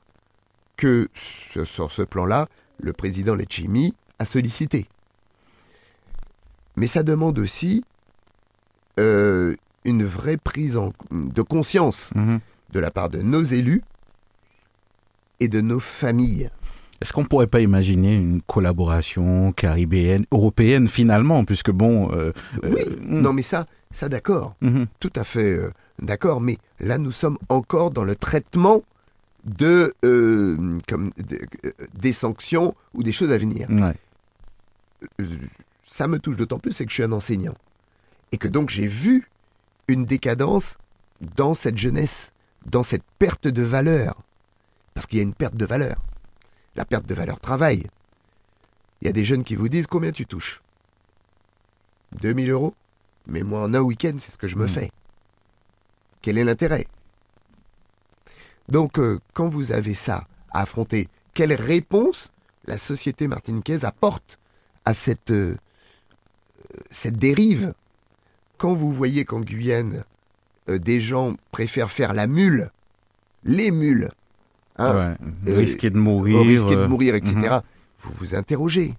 [0.76, 2.48] que ce- sur ce plan-là,
[2.80, 4.88] le président Letchimi a sollicité.
[6.76, 7.84] Mais ça demande aussi
[9.00, 12.39] euh, une vraie prise en- de conscience Mhm.
[12.74, 13.82] de la part de nos élus
[15.39, 16.50] et de nos familles.
[17.02, 22.12] Est-ce qu'on pourrait pas imaginer une collaboration caribéenne, européenne finalement, puisque bon...
[22.12, 24.56] euh, Oui, euh, non mais ça, ça d'accord.
[24.62, 24.88] mhm.
[25.00, 28.82] tout à fait euh, d'accord, mais là nous sommes encore dans le traitement
[29.45, 33.69] de, euh, comme, de- euh, des sanctions ou des choses à venir.
[33.69, 33.95] Ouais.
[35.21, 35.38] Euh,
[35.86, 37.56] Ça me touche d'autant plus c'est que je suis un enseignant
[38.32, 39.28] et que donc j'ai vu
[39.88, 40.78] une décadence
[41.36, 42.32] dans cette jeunesse,
[42.65, 44.21] dans cette perte de valeur,
[44.93, 45.97] parce qu'il y a une perte de valeur.
[46.75, 47.88] La perte de valeur travail.
[49.02, 50.62] Il y a des jeunes qui vous disent combien tu touches?
[52.21, 52.73] 2000 euros?
[53.28, 54.69] Mais moi en un week-end c'est ce que je me Mm.
[54.69, 54.91] fais.
[56.21, 56.86] Quel est l'intérêt?
[58.69, 62.32] Donc, euh, quand vous avez ça à affronter, quelle réponse
[62.65, 64.39] la société martiniquaise apporte
[64.86, 65.58] à cette, euh,
[66.91, 67.73] cette dérive
[68.58, 70.03] Quand vous voyez qu'en Guyane,
[70.69, 72.69] euh, des gens préfèrent faire la mule,
[73.43, 74.12] les mules,
[74.77, 75.53] hein, Ouais.
[75.55, 76.39] risquer de mourir.
[76.43, 77.62] de etc., mhm.
[77.99, 78.95] vous vous interrogez.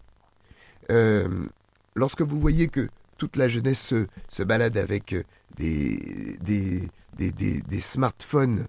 [1.94, 5.14] Lorsque vous voyez que toute la jeunesse se, se balade avec
[5.56, 8.66] des, des, des, des- des smartphones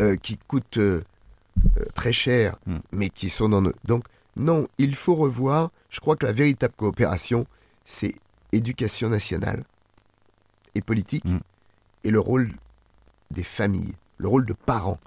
[0.00, 1.02] euh, qui coûtent euh,
[1.78, 2.76] euh, très cher, Mm.
[2.92, 3.72] mais qui sont dans nos...
[3.84, 4.04] Donc,
[4.36, 5.70] non, il faut revoir.
[5.90, 7.46] Je crois que la véritable coopération,
[7.84, 8.14] c'est
[8.52, 9.64] éducation nationale
[10.74, 11.38] et politique, Mm.
[12.04, 12.52] et le rôle
[13.30, 14.98] des familles, le rôle de parents.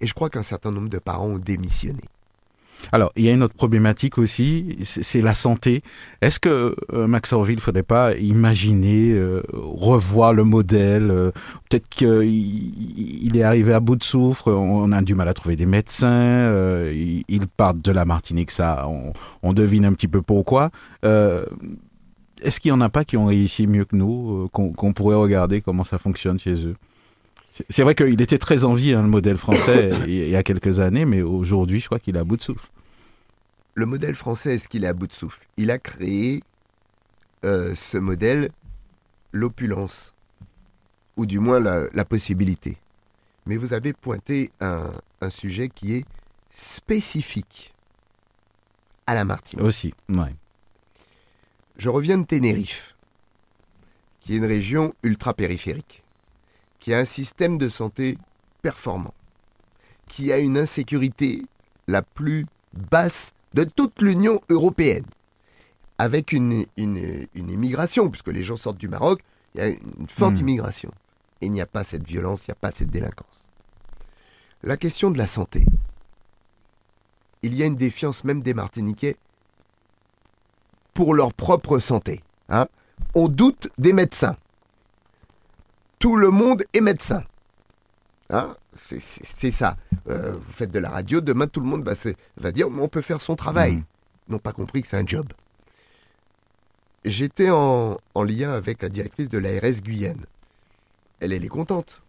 [0.00, 2.02] Et je crois qu'un certain nombre de parents ont démissionné.
[2.92, 5.82] Alors, il y a une autre problématique aussi, c'est la santé.
[6.20, 11.30] Est-ce que euh, Max Orville ne faudrait pas imaginer, euh, revoir le modèle euh,
[11.68, 12.24] Peut-être qu'il
[13.22, 16.08] il est arrivé à bout de souffle, on a du mal à trouver des médecins,
[16.08, 20.70] euh, ils, partent de la Martinique, ça, on, on devine un petit peu pourquoi.
[21.04, 21.44] Euh,
[22.42, 25.16] Est-ce qu'il n'y en a pas qui ont réussi mieux que nous, euh, qu'on pourrait
[25.16, 26.74] regarder comment ça fonctionne chez eux?
[27.68, 30.80] C'est- vrai qu'il était très en vie, hein, le modèle français, il y a quelques
[30.80, 32.68] années, mais aujourd'hui, je crois qu'il est à bout de souffle.
[33.74, 35.46] Le modèle français, est-ce qu'il est à bout de souffle?
[35.56, 36.42] Il a créé
[37.44, 38.50] euh, ce modèle,
[39.32, 40.14] l'opulence,
[41.16, 42.76] ou du moins la, la possibilité.
[43.46, 44.90] Mais vous avez pointé un,
[45.20, 46.04] un sujet qui est
[46.50, 47.72] spécifique
[49.06, 49.64] à la Martinique.
[49.64, 50.34] Aussi, ouais.
[51.76, 52.94] Je reviens de Ténérife,
[54.20, 56.02] qui est une région ultra-périphérique.
[56.80, 58.18] Qui a un système de santé
[58.62, 59.14] performant,
[60.08, 61.42] qui a une insécurité
[61.86, 65.04] la plus basse de toute l'Union européenne,
[65.98, 69.20] avec une, une, immigration, puisque les gens sortent du Maroc,
[69.54, 70.40] il y a une forte hmm.
[70.40, 70.90] immigration.
[71.40, 73.48] Et il n'y a pas cette violence, il n'y a pas cette délinquance.
[74.62, 75.64] La question de la santé.
[77.42, 79.16] Il y a une défiance même des Martiniquais
[80.92, 82.22] pour leur propre santé.
[82.50, 82.66] Hein.
[83.14, 84.36] On doute des médecins.
[86.00, 87.22] Tout le monde est médecin.
[88.30, 89.76] Hein c'est ça.
[90.08, 91.92] Euh, vous faites de la radio, demain tout le monde va,
[92.38, 93.76] va dire on peut faire son travail.
[93.76, 93.84] Mmh.
[94.28, 95.26] Ils n'ont pas compris que c'est un job.
[97.04, 100.24] J'étais en, lien avec la directrice de l'ARS Guyane.
[101.20, 102.02] Elle, elle est contente.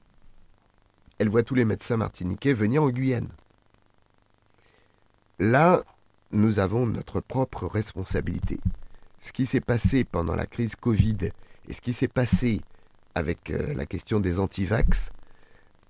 [1.17, 3.29] Elle voit tous les médecins martiniquais venir en Guyane.
[5.39, 5.83] Là,
[6.31, 8.59] nous avons notre propre responsabilité.
[9.19, 11.31] Ce qui s'est passé pendant la crise Covid
[11.67, 12.61] et ce qui s'est passé
[13.15, 15.11] avec euh, la question des antivax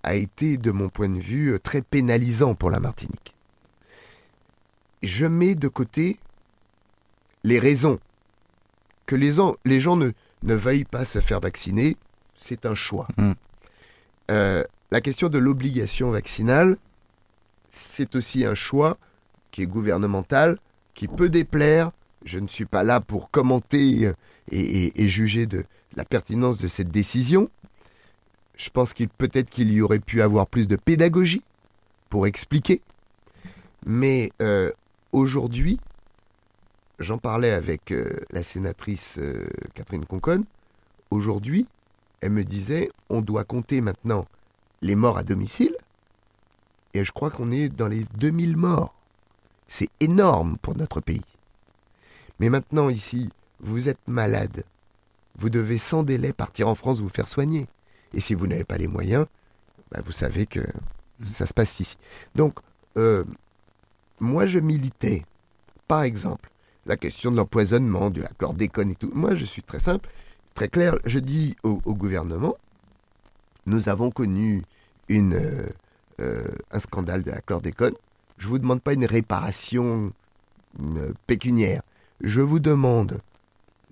[0.03, 3.36] a été, de mon point de vue, très pénalisant pour la Martinique.
[5.03, 6.17] Je mets de côté
[7.43, 7.99] les raisons.
[9.05, 10.11] Que les, les gens ne,
[10.43, 11.97] ne, veuillent pas se faire vacciner,
[12.36, 13.07] c'est un choix.
[13.17, 13.32] Mm.
[14.32, 16.78] Euh, la question de l'obligation vaccinale,
[17.69, 18.97] c'est aussi un choix
[19.51, 20.57] qui est gouvernemental,
[20.93, 21.91] qui peut déplaire.
[22.24, 24.13] Je ne suis pas là pour commenter euh,
[24.51, 25.65] et juger de
[25.96, 27.50] la pertinence de cette décision.
[28.56, 31.44] Je pense qu'il peut-être qu'il y aurait pu avoir plus de pédagogie
[32.10, 32.82] pour expliquer.
[33.86, 34.72] Mais euh,
[35.12, 35.80] aujourd'hui,
[37.00, 40.46] j'en parlais avec euh, la sénatrice euh, Catherine Conconne.
[41.10, 41.68] Aujourd'hui,
[42.22, 44.28] elle me disait on doit compter maintenant
[44.82, 45.76] les morts à domicile.
[46.94, 48.94] Et je crois qu'on est dans les 2000 morts.
[49.68, 51.24] C'est énorme pour notre pays.
[52.39, 53.30] Mais maintenant, ici,
[53.62, 54.64] vous êtes malade.
[55.38, 57.68] Vous devez sans délai partir en France vous faire soigner.
[58.14, 59.26] Et si vous n'avez pas les moyens,
[59.92, 60.62] bah, vous savez que
[61.26, 61.98] ça se passe ici.
[62.36, 62.60] Donc,
[62.98, 63.24] euh,
[64.20, 65.26] moi, je militais,
[65.88, 66.50] par exemple,
[66.86, 69.12] la question de l'empoisonnement, du chlordécone et tout.
[69.14, 70.10] Moi, je suis très simple,
[70.54, 70.96] très clair.
[71.06, 72.56] Je dis au, gouvernement,
[73.66, 74.64] nous avons connu
[75.12, 75.70] euh,
[76.20, 77.94] euh, un scandale de la chlordécone.
[78.38, 80.12] Je ne vous demande pas une réparation
[81.28, 81.84] pécuniaire.
[82.22, 83.20] Je vous demande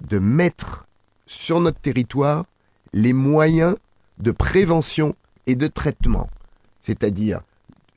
[0.02, 0.88] de mettre
[1.30, 2.46] sur notre territoire
[2.92, 3.76] les moyens
[4.18, 5.16] de prévention
[5.46, 6.28] et de traitement.
[6.82, 7.42] C'est-à-dire,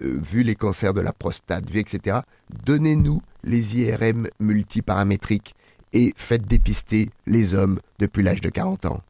[0.03, 2.19] euh, vu les cancers de la prostate, vu etc.,
[2.67, 5.55] donnez-nous les IRM multiparamétriques
[5.95, 9.01] et faites dépister les hommes depuis l'âge de 40 ans.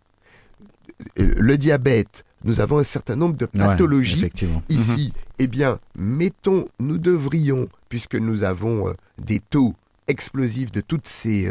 [1.19, 4.31] Euh, le diabète, nous avons un certain nombre de pathologies
[4.69, 5.13] ici.
[5.15, 5.23] Mhm.
[5.41, 9.75] Eh bien, mettons, nous devrions, puisque nous avons euh, des taux
[10.07, 11.51] explosifs de toutes ces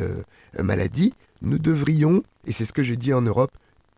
[0.59, 3.51] maladies, nous devrions, et c'est ce que je dis en Europe,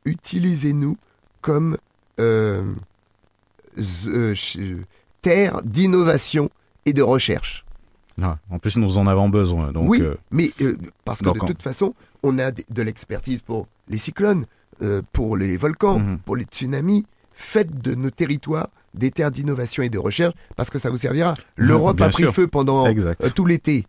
[0.06, 0.98] utilisez-nous
[1.42, 1.78] comme
[2.20, 2.64] euh,
[4.08, 4.36] euh,
[5.22, 6.50] terre d'innovation
[6.86, 7.66] et de recherche.
[8.22, 9.72] Ah, en plus, nous en avons besoin.
[9.72, 10.52] Donc, oui, euh, mais
[11.04, 14.46] parce que de toute façon, on a de, l'expertise pour les cyclones,
[15.12, 16.20] pour les volcans, mhm.
[16.20, 17.06] pour les tsunamis.
[17.36, 21.36] Faites de nos territoires des terres d'innovation et de recherche parce que ça vous servira.
[21.56, 22.86] L'Europe a pris feu pendant
[23.34, 23.86] tout l'été.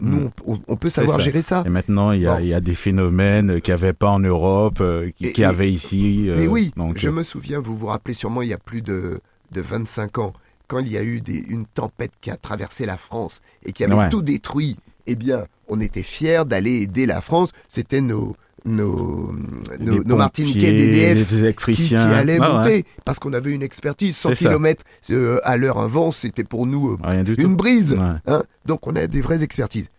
[0.00, 0.58] Nous, hmm.
[0.66, 1.62] on, peut savoir gérer ça.
[1.66, 5.40] Et maintenant, il y, a, des phénomènes qu'il n'y avait pas en Europe, euh, qui,
[5.40, 6.28] y avait ici.
[6.28, 7.12] Euh, mais oui, je euh.
[7.12, 9.20] me souviens, vous vous rappelez sûrement, il y a plus de,
[9.52, 10.32] de 25 ans,
[10.66, 14.08] quand il y a eu une tempête qui a traversé la France et qui avait
[14.08, 17.52] tout détruit, eh bien, on était fiers d'aller aider la France.
[17.68, 19.34] C'était nos, nos,
[19.78, 22.84] nos, Martiniquais d'EDF qui, qui, allaient monter.
[23.04, 24.16] Parce qu'on avait une expertise.
[24.16, 28.42] 100 km euh, à l'heure un vent c'était pour nous euh, une brise hein.
[28.64, 29.90] donc on a des vraies expertises.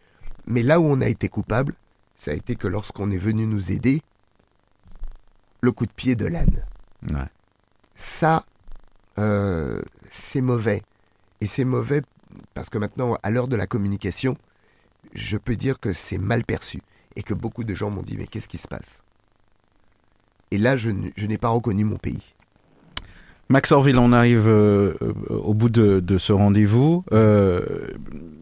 [0.48, 1.74] Mais là où on a été coupable
[2.16, 4.02] ça a été que lorsqu'on est venu nous aider
[5.62, 6.64] le coup de pied de l'âne.
[7.96, 8.46] Ça
[9.20, 10.82] euh, c'est mauvais.
[11.42, 12.02] Et c'est mauvais
[12.54, 14.38] parce que maintenant à l'heure de la communication
[15.14, 16.82] je peux dire que c'est mal perçu
[17.16, 19.04] et que beaucoup de gens m'ont dit mais qu'est-ce qui se passe?
[20.52, 22.22] Et là, je, n'ai pas reconnu mon pays.
[23.50, 24.94] Max Orville, on arrive euh,
[25.30, 27.04] au bout de, ce rendez-vous.
[27.12, 27.90] Euh,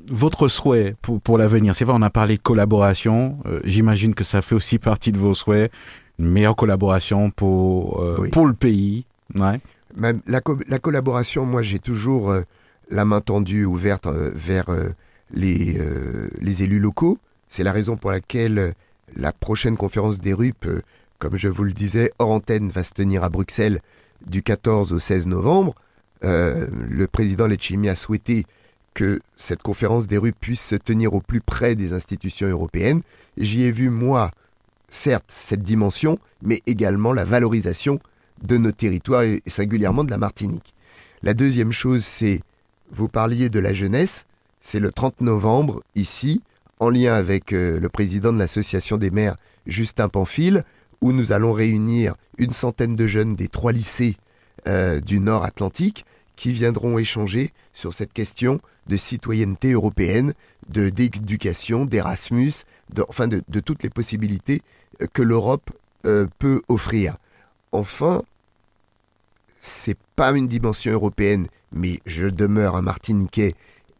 [0.10, 3.38] votre souhait pour, l'avenir, c'est vrai, on a parlé de collaboration.
[3.46, 5.72] Euh, j'imagine que ça fait aussi partie de vos souhaits.
[6.20, 9.06] Une meilleure collaboration pour, pour le pays.
[9.34, 9.60] Ouais.
[9.98, 12.32] la, la, collaboration, moi, j'ai toujours
[12.92, 14.68] la main tendue, ouverte vers
[15.34, 15.80] les,
[16.40, 17.18] les élus locaux.
[17.56, 18.72] C'est la raison pour laquelle euh,
[19.16, 20.82] la prochaine conférence des RUP, euh,
[21.20, 23.80] comme je vous le disais, hors antenne, va se tenir à Bruxelles
[24.26, 25.76] du 14 au 16 novembre.
[26.24, 28.46] Euh, le président Letchimi a souhaité
[28.96, 33.04] que cette conférence des RUP puisse se tenir au plus près des institutions européennes.
[33.38, 34.32] J'y ai vu, moi,
[34.90, 38.00] certes, cette dimension, mais également la valorisation
[38.42, 40.74] de nos territoires et singulièrement de la Martinique.
[41.22, 42.42] La deuxième chose, c'est,
[42.90, 44.26] vous parliez de la jeunesse,
[44.60, 46.42] c'est le 30 novembre, ici,
[46.80, 50.64] en lien avec euh, le président de l'association des maires, Justin Pamphile,
[51.02, 54.18] où nous allons réunir une centaine de jeunes des trois lycées
[54.68, 56.06] euh, du Nord Atlantique
[56.36, 60.34] qui viendront échanger sur cette question de citoyenneté européenne,
[60.70, 62.54] de d'éducation, d'Erasmus,
[62.94, 64.62] de, enfin de, toutes les possibilités
[65.02, 65.70] euh, que l'Europe
[66.38, 67.16] peut offrir.
[67.72, 68.22] Enfin,
[69.62, 73.54] c'est pas une dimension européenne, mais je demeure un Martiniquais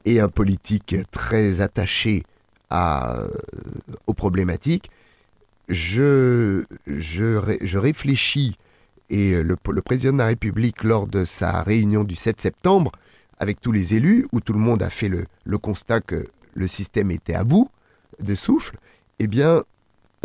[0.04, 2.24] et un politique très attaché
[2.74, 3.28] à, euh,
[4.08, 4.90] aux problématiques.
[5.70, 8.58] Je, je, je réfléchis,
[9.10, 12.92] et le, le, président de la République, lors de sa réunion du 7 septembre,
[13.40, 16.68] avec tous les élus, où tout le monde a fait le, le constat que le
[16.68, 17.70] système était à bout
[18.20, 18.78] de souffle,
[19.20, 19.64] eh bien,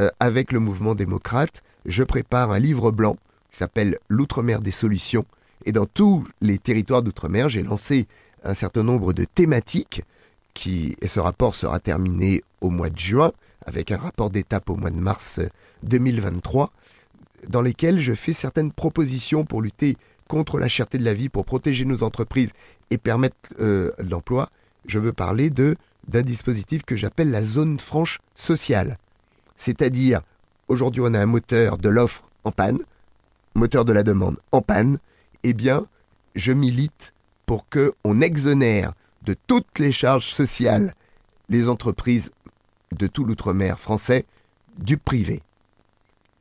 [0.00, 3.16] euh, avec le mouvement démocrate, je prépare un livre blanc
[3.50, 5.26] qui s'appelle L'Outre-mer des solutions.
[5.66, 8.06] Et dans tous les territoires d'outre-mer, j'ai lancé
[8.44, 10.02] un certain nombre de thématiques
[10.66, 13.32] et ce rapport sera terminé au mois de juin,
[13.66, 15.40] avec un rapport d'étape au mois de mars
[15.82, 16.72] 2023,
[17.48, 19.96] dans lesquels je fais certaines propositions pour lutter
[20.26, 22.50] contre la cherté de la vie, pour protéger nos entreprises
[22.90, 24.48] et permettre euh, l'emploi.
[24.86, 28.98] Je veux parler d'un dispositif que j'appelle la zone franche sociale.
[29.56, 30.22] C'est-à-dire,
[30.68, 32.78] aujourd'hui on a un moteur de l'offre en panne,
[33.54, 34.98] moteur de la demande en panne,
[35.44, 35.86] eh bien,
[36.34, 37.14] je milite
[37.46, 38.92] pour que on exonère
[39.28, 40.94] de toutes les charges sociales
[41.50, 42.30] les entreprises
[42.92, 44.24] de tout l'outre-mer français
[44.78, 45.42] du privé.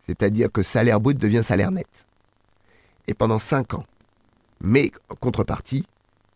[0.06, 2.08] C'est-à-dire que salaire brut devient salaire net.
[3.08, 3.86] Et pendant cinq ans.
[4.62, 5.86] Mais, en contrepartie,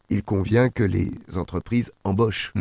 [0.09, 2.51] il convient que les entreprises embauchent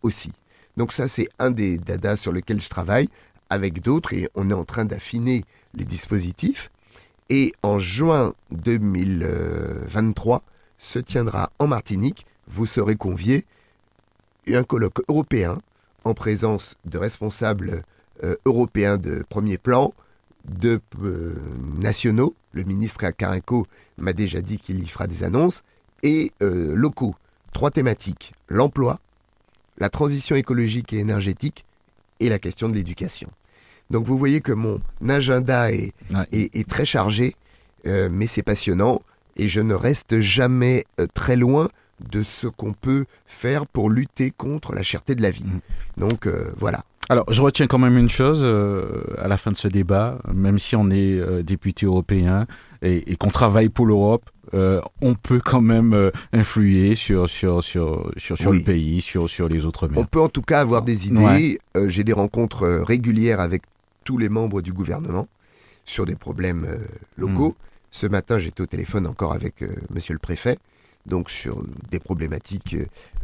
[0.00, 0.32] aussi.
[0.78, 3.10] Donc ça, c'est un des dadas sur lesquels je travaille
[3.50, 6.70] avec d'autres et on est en train d'affiner les dispositifs.
[7.28, 10.42] Et en juin 2023
[10.78, 13.44] se tiendra en Martinique, vous serez conviés,
[14.52, 15.58] un colloque européen
[16.04, 17.82] en présence de responsables
[18.22, 19.94] euh, européens de premier plan,
[20.44, 21.34] de euh,
[21.78, 23.66] nationaux, le ministre Carinco
[23.96, 25.62] m'a déjà dit qu'il y fera des annonces,
[26.02, 27.16] et euh, locaux.
[27.52, 29.00] Trois thématiques, l'emploi,
[29.78, 31.64] la transition écologique et énergétique
[32.20, 33.30] et la question de l'éducation.
[33.90, 35.92] Donc vous voyez que mon agenda est,
[36.32, 37.34] est, très chargé,
[37.84, 39.02] mais c'est passionnant.
[39.36, 41.68] Et je ne reste jamais très loin
[42.10, 45.44] de ce qu'on peut faire pour lutter contre la cherté de la vie.
[45.44, 46.00] Mm.
[46.00, 46.84] Donc euh, voilà.
[47.10, 48.42] Alors, je retiens quand même une chose
[49.18, 52.46] à la fin de ce débat, même si on est député européen
[52.80, 58.54] et, qu'on travaille pour l'Europe, on peut quand même influer sur, sur, sur, sur, sur
[58.54, 59.98] le pays, sur, sur les autres mers.
[59.98, 61.58] On peut en tout cas avoir des idées.
[61.88, 63.64] J'ai des rencontres régulières avec
[64.04, 65.28] tous les membres du gouvernement
[65.84, 66.78] sur des problèmes euh,
[67.16, 67.50] locaux.
[67.50, 67.66] Hmm.
[67.90, 70.58] Ce matin, j'étais au téléphone encore avec euh, monsieur le préfet,
[71.06, 72.76] donc sur des problématiques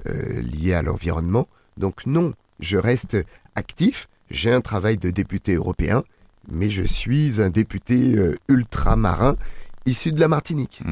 [0.07, 1.49] euh, liées à l'environnement.
[1.76, 3.16] Donc non, je reste
[3.55, 4.09] actif.
[4.31, 6.05] J'ai un travail de député européen,
[6.51, 8.14] mais je suis un député
[8.49, 9.37] ultramarin
[9.87, 10.83] issu de la Martinique.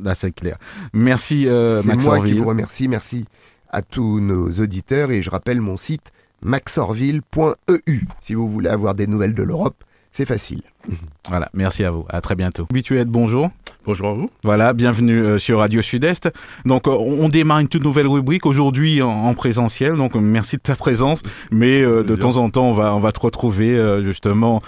[0.00, 0.56] Là, c'est clair.
[0.92, 1.48] Merci,
[1.82, 2.86] C'est moi qui vous remercie.
[2.86, 3.24] Merci
[3.70, 6.12] à tous nos auditeurs et je rappelle mon site
[6.42, 8.00] maxorville.eu.
[8.20, 9.82] Si vous voulez avoir des nouvelles de l'Europe,
[10.16, 10.62] c'est facile.
[11.28, 12.04] Voilà, merci à vous.
[12.08, 12.68] À très bientôt.
[12.70, 13.50] Habituette, bonjour.
[13.84, 14.30] Bonjour à vous.
[14.44, 16.28] Voilà, bienvenue euh, sur Radio Sud-Est.
[16.64, 19.96] Donc, euh, on démarre une toute nouvelle rubrique aujourd'hui en, présentiel.
[19.96, 21.24] Donc, merci de ta présence.
[21.50, 24.62] Mais euh, de temps en temps, on va, on va te retrouver justement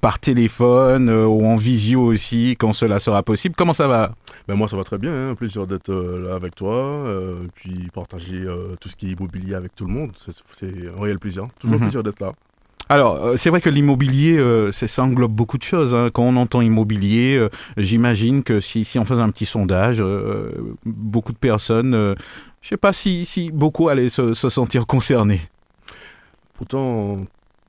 [0.00, 3.56] par téléphone ou en visio aussi quand cela sera possible.
[3.58, 4.14] Comment ça va?
[4.46, 5.12] Ben Moi, ça va très bien.
[5.12, 5.34] Hein.
[5.34, 7.04] plaisir d'être là avec toi.
[7.56, 8.46] puis partager
[8.80, 10.12] tout ce qui est immobilier avec tout le monde.
[10.52, 11.48] C'est un réel plaisir.
[11.58, 11.86] Toujours un mhm.
[11.86, 12.30] plaisir d'être là.
[12.88, 15.94] Alors, euh, c'est vrai que l'immobilier, euh, ça englobe beaucoup de choses.
[15.94, 16.08] Hein.
[16.12, 20.02] Quand on entend immobilier, euh, j'imagine que si, on faisait un petit sondage,
[20.84, 22.14] beaucoup de personnes, je ne
[22.62, 25.40] sais pas si, si beaucoup allaient se, sentir concernés.
[26.54, 27.26] Pourtant,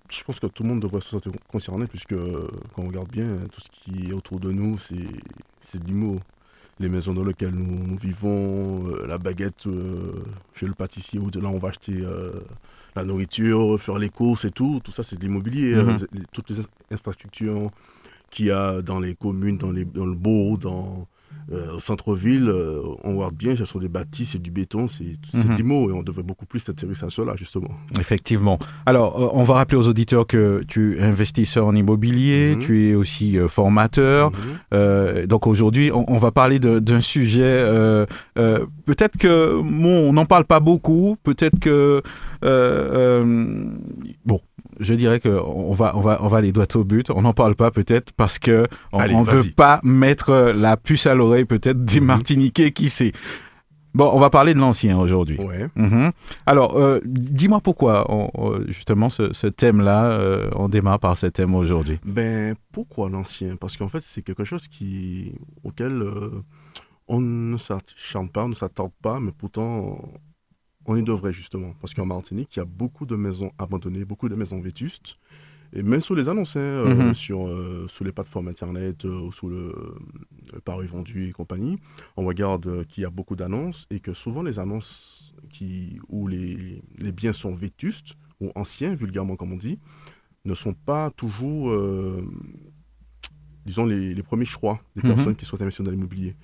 [0.10, 3.26] je pense que tout le monde devrait se sentir concerné, puisque quand on regarde bien,
[3.52, 6.20] tout ce qui est autour de nous, c'est de l'immo.
[6.80, 9.68] Les maisons dans lesquelles nous, vivons, la baguette
[10.54, 12.06] chez le pâtissier, où là on va acheter
[12.98, 15.76] la nourriture, faire les courses et tout, tout ça c'est de l'immobilier.
[15.76, 15.90] Mhm.
[15.90, 16.58] Euh, toutes les
[16.92, 17.72] infrastructures
[18.30, 21.08] qu'il y a dans les communes, dans, les, dans le bourg, dans,
[21.52, 25.06] euh, au centre-ville, euh, on voit bien, ce sont des bâtis, c'est du béton, c'est
[25.34, 27.70] mm des mots, et on devrait beaucoup plus s'intéresser à cela, justement.
[28.00, 28.60] Effectivement.
[28.86, 32.62] Alors, on va rappeler aux auditeurs que tu es investisseur en immobilier, mhm.
[32.62, 34.32] tu es aussi formateur.
[34.72, 35.26] Mhm.
[35.26, 37.64] donc aujourd'hui, on, va parler d'un sujet,
[38.36, 42.02] peut-être que, bon, on n'en parle pas beaucoup, peut-être que,
[44.26, 44.42] bon,
[44.80, 47.10] je dirais que on va, on va, on va aller droit au but.
[47.10, 51.06] On n'en parle pas peut-être parce que on, Allez, on veut pas mettre la puce
[51.08, 52.06] à l'oreille peut-être des Mhm.
[52.08, 53.12] Martiniquais qui sait.
[53.94, 55.40] Bon, on va parler de l'ancien aujourd'hui.
[55.40, 55.68] Ouais.
[55.76, 56.12] Mhm.
[56.46, 61.56] Alors, euh, dis-moi pourquoi on- justement ce, ce thème-là, euh, on démarre par ce thème
[61.56, 61.98] aujourd'hui.
[62.06, 63.56] Ben, pourquoi l'ancien?
[63.56, 66.44] Parce qu'en fait, c'est quelque chose qui, auquel euh,
[67.08, 69.98] on ne s'acharne pas, on ne s'attarde pas, mais pourtant,
[70.88, 71.74] on y devrait justement.
[71.82, 75.18] Parce qu'en Martinique, il y a beaucoup de maisons abandonnées, beaucoup de maisons vétustes.
[75.74, 77.14] Et même sous les annonces, hein, euh, Mhm.
[77.14, 79.76] sur, euh, sur les plateformes internet euh, ou sous le,
[80.54, 81.78] le Paris vendu et compagnie,
[82.16, 86.28] on regarde euh, qu'il y a beaucoup d'annonces et que souvent les annonces qui, où
[86.28, 89.78] les, les biens sont vétustes ou anciens, vulgairement comme on dit,
[90.46, 92.24] ne sont pas toujours, euh,
[93.66, 95.16] disons, les, les premiers choix des Mhm.
[95.16, 96.36] personnes qui souhaitent investir dans l'immobilier.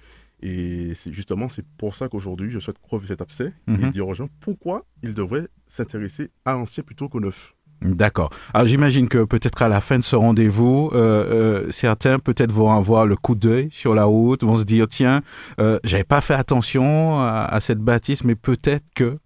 [0.46, 3.92] Et c'est justement, c'est pour ça qu'aujourd'hui, je souhaite crever cet abcès et Mhm.
[3.92, 7.56] dire aux gens pourquoi ils devraient s'intéresser à l'ancien plutôt qu'au neuf.
[7.82, 8.30] D'accord.
[8.54, 12.72] Alors j'imagine que peut-être à la fin de ce rendez-vous, euh, euh, certains peut-être vont
[12.72, 15.22] avoir le coup d'œil sur la route, vont se dire tiens,
[15.60, 19.18] euh, j'avais pas fait attention à, à cette bâtisse, mais peut-être que.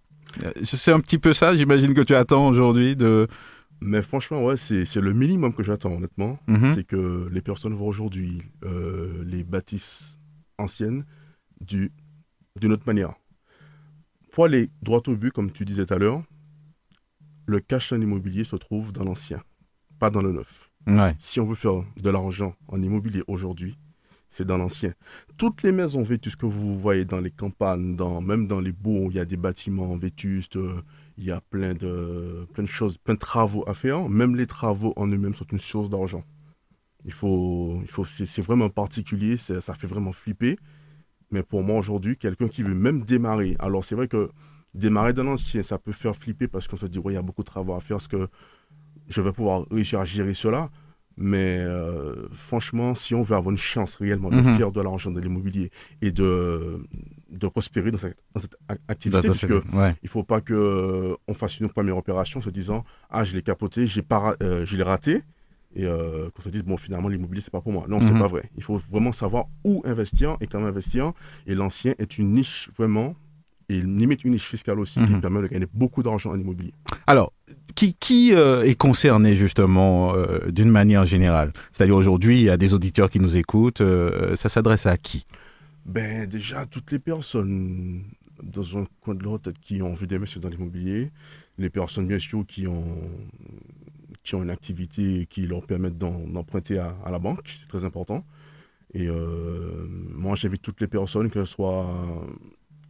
[0.44, 3.28] Euh, C'est un petit peu ça, j'imagine que tu attends aujourd'hui de.
[3.82, 6.40] Mais franchement, ouais, c'est le minimum que j'attends, honnêtement.
[6.48, 6.74] Mhm.
[6.76, 8.42] C'est que les personnes voient aujourd'hui
[9.26, 10.18] les bâtisses
[10.58, 11.06] anciennes
[11.62, 11.92] du-
[12.60, 13.14] d'une autre manière.
[14.32, 16.24] Pour aller droit au but, comme tu disais tout à l'heure,
[17.46, 19.42] le cash en immobilier se trouve dans l'ancien,
[20.00, 20.70] pas dans le neuf.
[20.86, 21.16] Ouais.
[21.20, 23.78] Si on veut faire de l'argent en immobilier aujourd'hui,
[24.30, 24.94] c'est dans l'ancien.
[25.38, 29.06] Toutes les maisons vétustes que vous voyez dans les campagnes, dans, même dans les bourgs,
[29.08, 30.82] où il y a des bâtiments vétustes, euh,
[31.18, 34.08] il y a plein de, plein de choses, plein de travaux à faire.
[34.10, 36.24] Même les travaux en eux-mêmes sont une source d'argent.
[37.06, 40.58] Il faut, il faut, c'est vraiment particulier, ça fait vraiment flipper.
[41.32, 44.30] Mais pour moi aujourd'hui, quelqu'un qui veut même démarrer, alors c'est vrai que
[44.74, 47.22] démarrer dans l'ancien, ça peut faire flipper parce qu'on se dit, ouais, il y a
[47.22, 48.28] beaucoup de travaux à faire, est-ce que
[49.08, 50.70] je vais pouvoir réussir à gérer cela?
[51.20, 54.56] Mais euh, franchement, si on veut avoir une chance réellement de Mhm.
[54.58, 55.72] faire de l'argent de l'immobilier
[56.02, 56.80] et de,
[57.30, 59.96] de prospérer dans cette, dans cette ac- activité, parce que ouais.
[60.04, 63.36] il faut pas que euh, on fasse une première opération en se disant ah je
[63.36, 65.24] l'ai capoté, j'ai pas, ra- euh, je l'ai raté
[65.76, 67.86] et euh, qu'on se dise bon finalement l'immobilier c'est pas pour moi.
[67.88, 68.20] Non, c'est Mhm.
[68.20, 68.44] pas vrai.
[68.58, 71.12] Il faut vraiment savoir où investir et comment investir.
[71.46, 73.16] Et l'ancien est une niche vraiment
[73.70, 75.22] et limite une niche fiscale aussi qui Mhm.
[75.22, 76.74] permet de gagner beaucoup d'argent en immobilier.
[77.06, 77.34] Alors,
[77.76, 81.52] qui, qui euh, est concerné justement euh, d'une manière générale?
[81.74, 83.82] C'est-à-dire aujourd'hui, il y a des auditeurs qui nous écoutent,
[84.36, 85.26] ça s'adresse à qui?
[85.86, 88.04] Ben déjà, toutes les personnes
[88.42, 91.12] dans un coin de leur tête qui ont envie d'investir dans l'immobilier,
[91.58, 92.84] les personnes bien sûr qui ont,
[94.28, 98.26] qui ont une activité qui leur permettent d'emprunter à, la banque, c'est très important.
[98.94, 101.88] Et euh, moi j'invite toutes les personnes, que ce soit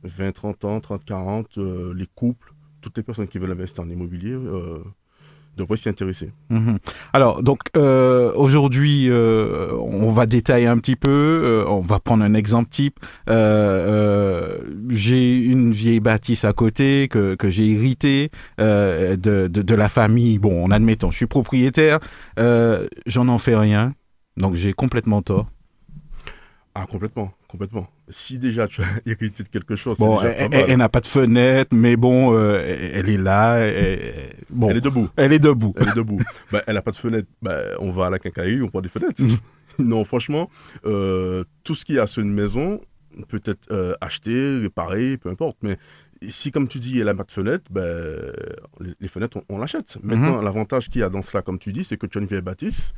[0.02, 3.90] 20, 30 ans, 30, 40, euh, les couples, toutes les personnes qui veulent investir en
[3.90, 4.36] immobilier
[5.58, 6.32] devraient s'y intéresser.
[6.50, 6.78] Mhm.
[7.14, 11.10] Alors, donc euh, aujourd'hui, euh, on va détailler un petit peu.
[11.10, 13.00] euh, on va prendre un exemple type.
[14.90, 20.40] J'ai une vieille bâtisse à côté que, que j'ai héritée de, de, de la famille.
[20.40, 22.00] Bon, en admettant, je suis propriétaire.
[22.38, 23.94] J'en en fais rien.
[24.38, 25.48] Donc j'ai complètement tort.
[26.80, 27.88] Ah complètement, complètement.
[28.08, 31.76] Si déjà tu as hérité de quelque chose, Bon, déjà elle, n'a pas de fenêtre,
[31.76, 32.62] mais bon, euh,
[32.94, 33.58] elle est là.
[33.58, 35.10] elle- bon, Elle est debout.
[35.16, 35.74] elle est debout.
[35.78, 36.20] Elle est debout.
[36.52, 37.28] bah, elle n'a pas de fenêtre.
[37.42, 39.22] Bah, on va à la quincaillerie, on prend des fenêtres.
[39.80, 40.52] non, franchement,
[40.86, 42.80] euh, tout ce qu'il y a sur une maison
[43.28, 45.58] peut être euh, acheté, réparé, peu importe.
[45.64, 45.80] Mais
[46.30, 47.82] si, comme tu dis, elle n'a pas de fenêtre, bah,
[48.80, 49.98] les, les fenêtres, on, on l'achète.
[50.04, 52.28] Maintenant, l'avantage qu'il y a dans cela, comme tu dis, c'est que tu as une
[52.28, 52.94] vieille bâtisse.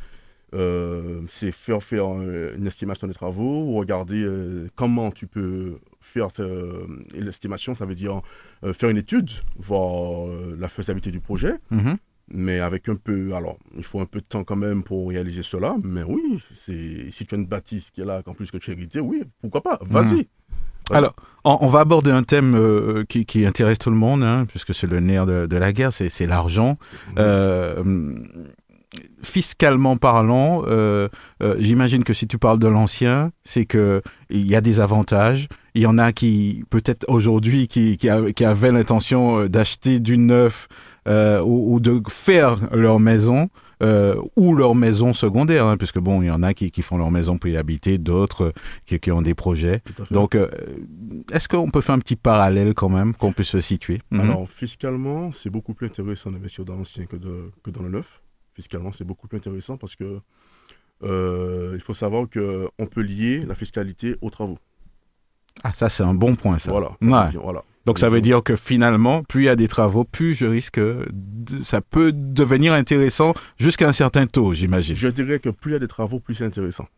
[0.53, 6.27] Euh, c'est faire faire euh, une estimation des travaux, regarder euh, comment tu peux faire
[6.39, 8.21] euh, l'estimation, ça veut dire
[8.73, 10.27] faire une étude, voir
[10.57, 11.97] la faisabilité du projet, Mhm.
[12.31, 15.43] mais avec un peu, alors, il faut un peu de temps quand même pour réaliser
[15.43, 18.57] cela, mais oui, c'est si tu as une bâtisse qui est là, qu'en plus que
[18.57, 20.15] tu as hérité, oui, pourquoi pas, vas-y.
[20.15, 20.27] Vas-y.
[20.91, 24.73] Alors, on, va aborder un thème euh, qui, qui intéresse tout le monde, hein, puisque
[24.73, 26.79] c'est le nerf de, de la guerre, c'est c'est l'argent.
[27.19, 28.15] Euh,
[29.23, 31.07] fiscalement parlant, euh,
[31.43, 35.47] euh, j'imagine que si tu parles de l'ancien, c'est que il y a des avantages.
[35.75, 39.99] Il y en a qui, peut-être aujourd'hui, qui, qui, a- qui avaient l'intention euh, d'acheter
[39.99, 40.67] du neuf
[41.07, 43.49] euh, ou, ou de faire leur maison.
[44.35, 47.11] ou leur maison secondaire, hein, puisque bon, il y en a qui, qui font leur
[47.11, 48.51] maison pour y habiter, d'autres
[48.85, 49.81] qui, qui ont des projets.
[50.11, 50.35] Donc,
[51.31, 54.01] est-ce qu'on peut faire un petit parallèle quand même, qu'on puisse se situer?
[54.11, 54.19] Mhm.
[54.19, 58.21] Alors, fiscalement, c'est beaucoup plus intéressant d'investir dans l'ancien que, de- que dans le neuf.
[58.59, 60.19] Fiscalement, c'est beaucoup plus intéressant parce que
[61.03, 64.57] euh, il faut savoir qu'on peut lier la fiscalité aux travaux.
[65.63, 66.69] Ah, ça, c'est un bon point, ça.
[66.69, 66.89] Voilà.
[67.01, 67.31] Ouais.
[67.41, 67.63] voilà.
[67.85, 70.81] Donc ça veut dire que finalement, plus il y a des travaux, plus je risque,
[71.61, 74.97] ça peut devenir intéressant jusqu'à un certain taux, j'imagine.
[74.97, 76.89] Je dirais que plus il y a des travaux, plus c'est intéressant.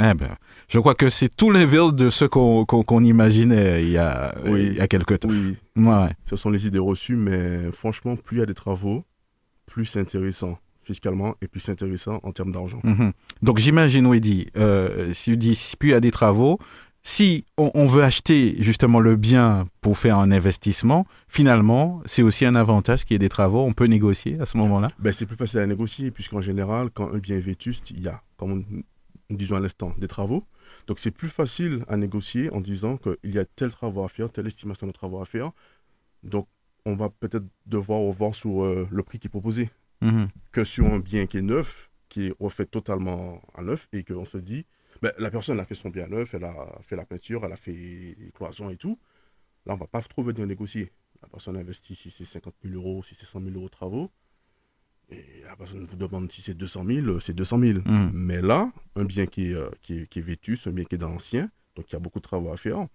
[0.00, 0.34] Eh ben,
[0.66, 4.80] je crois que c'est tout l'inverse de ce qu'on imaginait il y, a, il y
[4.80, 5.28] a quelques temps.
[5.28, 6.10] Oui, ouais.
[6.26, 9.04] ce sont les idées reçues, mais franchement, plus il y a des travaux,
[9.66, 12.80] plus c'est intéressant fiscalement et plus intéressant en termes d'argent.
[12.84, 13.12] Mhm.
[13.42, 16.58] Donc j'imagine, Weddy, euh, si tu dis y a des travaux,
[17.06, 22.54] si on, veut acheter justement le bien pour faire un investissement, finalement, c'est aussi un
[22.54, 23.60] avantage qu'il y ait des travaux.
[23.60, 24.88] On peut négocier à ce moment-là?
[24.98, 28.08] Ben, C'est plus facile à négocier, puisqu'en général, quand un bien est vétuste, il y
[28.08, 28.64] a, comme
[29.30, 30.44] nous disons à l'instant, des travaux.
[30.86, 34.30] Donc c'est plus facile à négocier en disant qu'il y a tel travaux à faire,
[34.30, 35.52] telle estimation de travaux à faire.
[36.22, 36.48] Donc
[36.86, 39.70] on va peut-être devoir revoir sur euh, le prix qui est proposé.
[40.04, 40.28] Mhm.
[40.52, 44.24] Que sur un bien qui est neuf, qui est refait totalement à neuf, et qu'on
[44.24, 44.66] se dit,
[45.02, 47.56] ben, la personne a fait son bien neuf, elle a fait la peinture, elle a
[47.56, 48.98] fait les cloisons et tout.
[49.66, 50.92] Là, on ne va pas trop venir négocier.
[51.22, 54.10] La personne investit si c'est 50 000 euros, si c'est 100 000 euros de travaux.
[55.10, 57.78] Et la personne vous demande si c'est 200 000, c'est 200 000.
[57.84, 58.10] Mhm.
[58.14, 60.94] Mais là, un bien qui est, euh, qui est, qui est vêtu, un bien qui
[60.94, 62.86] est dans l'ancien, donc il y a beaucoup de travaux à faire.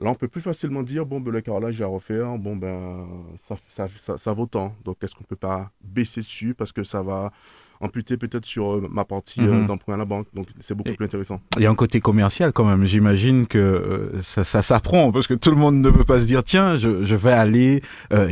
[0.00, 3.06] Là, on peut plus facilement dire, bon, ben, le carrelage à refaire, bon, ben,
[3.42, 4.74] ça, ça, ça, ça vaut tant.
[4.82, 7.32] Donc, est-ce qu'on ne peut pas baisser dessus parce que ça va
[7.80, 9.66] amputé peut-être sur euh, ma partie euh, mhm.
[9.66, 10.26] d'emprunt à la banque.
[10.34, 11.40] Donc c'est beaucoup plus intéressant.
[11.56, 12.84] Il y a un côté commercial quand même.
[12.84, 16.26] J'imagine que euh, ça, ça s'apprend parce que tout le monde ne peut pas se
[16.26, 17.82] dire tiens, je, je vais aller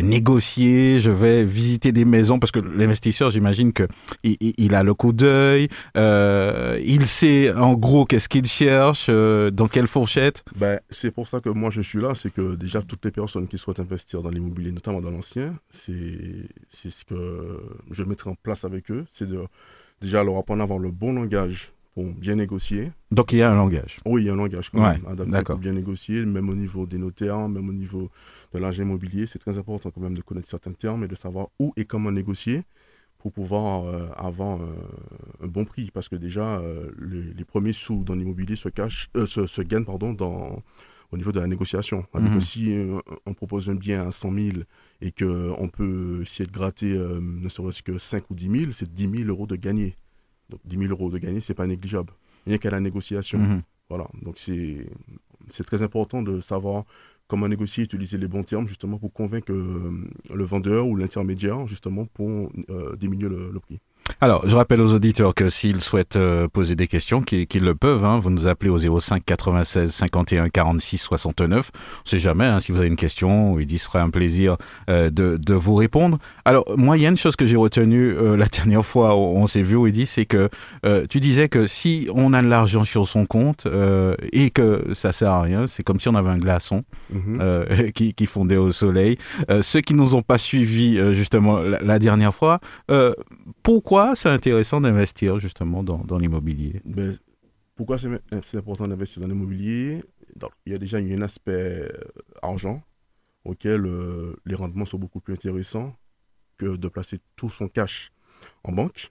[0.03, 3.89] négocier, je vais visiter des maisons parce que l'investisseur, j'imagine que
[4.23, 9.87] il, il, a le coup d'œil, il sait en gros qu'est-ce qu'il cherche, dans quelle
[9.87, 10.45] fourchette.
[10.57, 13.49] Ben, c'est pour ça que moi je suis là, c'est que déjà toutes les personnes
[13.49, 18.35] qui souhaitent investir dans l'immobilier, notamment dans l'ancien, c'est c'est ce que je mettrai en
[18.35, 19.38] place avec eux, c'est de
[20.01, 22.93] déjà leur apprendre à avoir le bon langage pour bien négocier.
[23.11, 23.99] Donc il y a un langage.
[24.07, 26.87] Oui, il y a un langage quand même adapté pour bien négocier, même au niveau
[26.87, 28.11] des notaires, même au niveau
[28.53, 29.27] de l'agent immobilier.
[29.27, 32.13] C'est très important quand même de connaître certains termes et de savoir où et comment
[32.13, 32.63] négocier
[33.19, 34.75] pour pouvoir euh, avoir euh,
[35.43, 35.91] un bon prix.
[35.91, 40.13] Parce que déjà, euh, les, premiers sous dans l'immobilier se, cachent, se, se, gagnent pardon,
[40.13, 40.63] dans,
[41.11, 42.07] au niveau de la négociation.
[42.15, 42.41] Mhm.
[42.41, 42.73] Si
[43.27, 44.47] on propose un bien à 100 000
[45.01, 48.93] et qu'on peut essayer de gratter euh, ne serait-ce que 5 ou 10 000, c'est
[48.93, 49.97] 10 000 euros de gagné.
[50.49, 52.13] Donc 10 000 euros de gagné, c'est pas négligeable.
[52.47, 53.39] Rien qu'à la négociation.
[53.39, 53.63] Mhm.
[53.89, 54.09] Voilà.
[54.23, 56.85] Donc c'est très important de savoir
[57.27, 62.07] comment négocier, utiliser les bons termes justement pour convaincre euh, le vendeur ou l'intermédiaire justement
[62.07, 63.79] pour euh, diminuer le prix.
[64.21, 68.05] Alors, je rappelle aux auditeurs que s'ils souhaitent euh, poser des questions, qu'ils le peuvent,
[68.05, 71.71] hein, vous nous appelez au 05 96 51 46 69.
[71.75, 74.57] On sait jamais hein, si vous avez une question, il se ferait un plaisir
[74.91, 76.19] euh, de, de, vous répondre.
[76.45, 79.37] Alors, moi, il y a une chose que j'ai retenue euh, la dernière fois où
[79.37, 80.51] on s'est vu, dit, c'est que
[81.09, 83.67] tu disais que si on a de l'argent sur son compte
[84.33, 86.85] et que ça sert à rien, c'est comme si on avait un glaçon
[87.15, 87.93] mm-hmm.
[87.93, 89.19] qui, qui, fondait au soleil.
[89.63, 92.61] ceux qui nous ont pas suivis justement la, la dernière fois,
[93.69, 96.81] pourquoi c'est intéressant d'investir justement dans, l'immobilier?
[96.87, 97.19] Ben,
[97.77, 100.03] Pourquoi c'est important d'investir dans l'immobilier?
[100.65, 101.89] Il y a déjà un aspect euh,
[102.41, 102.83] argent
[103.45, 105.95] auquel euh, les rendements sont beaucoup plus intéressants
[106.57, 108.11] que de placer tout son cash
[108.65, 109.11] en banque.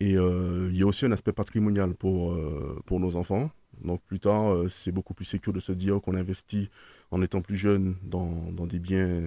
[0.00, 2.38] Et euh, il y a aussi un aspect patrimonial pour,
[2.84, 3.50] pour nos enfants.
[3.82, 6.68] Donc plus tard, c'est beaucoup plus sécur de se dire qu'on investit
[7.10, 9.22] en étant plus jeune dans, dans des biens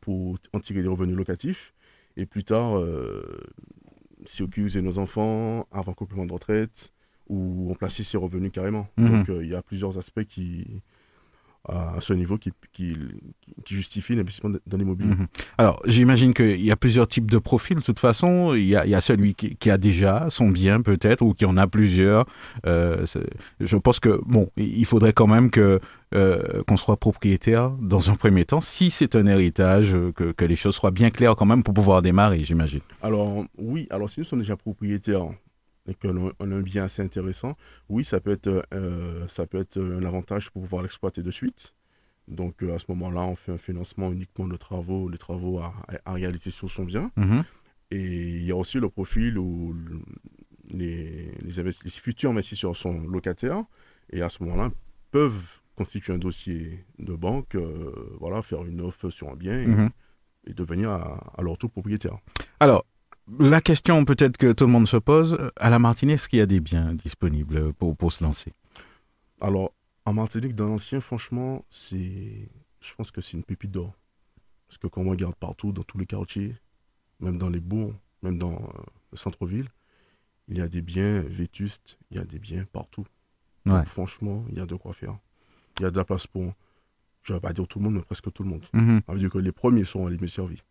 [0.00, 1.74] pour en tirer des revenus locatifs.
[2.16, 2.82] Et plus tard,
[4.24, 4.48] si on
[4.82, 6.92] nos enfants avant complément de retraite
[7.28, 8.88] ou on plaçait ses revenus carrément.
[8.96, 9.10] Mhm.
[9.10, 10.82] Donc euh, il y a plusieurs aspects qui,
[11.68, 12.96] à ce niveau qui, qui,
[13.64, 15.14] qui justifie l'investissement dans l'immobilier.
[15.14, 15.26] Mhm.
[15.58, 17.76] Alors, j'imagine qu'il y a plusieurs types de profils.
[17.76, 20.48] De toute façon, il y a, il y a celui qui, qui, a déjà son
[20.50, 22.26] bien, peut-être, ou qui en a plusieurs.
[22.66, 23.04] Euh,
[23.60, 25.80] je pense que, bon, il faudrait quand même que
[26.14, 30.56] euh, qu'on soit propriétaire dans un premier temps, si c'est un héritage, que, que, les
[30.56, 32.80] choses soient bien claires quand même pour pouvoir démarrer, j'imagine.
[33.02, 35.26] Alors, oui, alors si nous sommes déjà propriétaires,
[35.88, 37.56] et qu'on a un bien assez intéressant,
[37.88, 41.74] oui, ça peut être, euh, ça peut être un avantage pour pouvoir l'exploiter de suite.
[42.28, 45.72] Donc euh, à ce moment-là, on fait un financement uniquement de travaux, les travaux à,
[46.06, 47.10] réaliser sur son bien.
[47.16, 47.44] Mhm.
[47.92, 49.76] Et il y a aussi le profil où
[50.70, 53.62] les, les, futurs investisseurs sont locataires
[54.10, 54.72] et à ce moment-là
[55.12, 59.66] peuvent constituer un dossier de banque, euh, voilà, faire une offre sur un bien et,
[59.66, 59.90] mhm.
[60.48, 62.18] devenir à, à, leur tour propriétaire.
[62.58, 62.84] Alors,
[63.38, 66.42] la question peut-être que tout le monde se pose, à la Martinique, est-ce qu'il y
[66.42, 68.52] a des biens disponibles pour, pour se lancer?
[69.40, 69.72] Alors,
[70.04, 72.48] en Martinique, dans l'ancien, franchement, c'est,
[72.80, 73.92] je pense que c'est une pépite d'or.
[74.68, 76.54] Parce que quand on regarde partout, dans tous les quartiers,
[77.20, 79.68] même dans les bourgs, même dans euh, le centre-ville,
[80.48, 83.04] il y a des biens vétustes, il y a des biens partout.
[83.84, 85.18] franchement, il y a de quoi faire.
[85.78, 86.54] Il y a de la place pour
[87.26, 88.64] je ne vais pas dire tout le monde, mais presque tout le monde.
[89.04, 90.62] Ça veut dire que les premiers sont les mieux servis.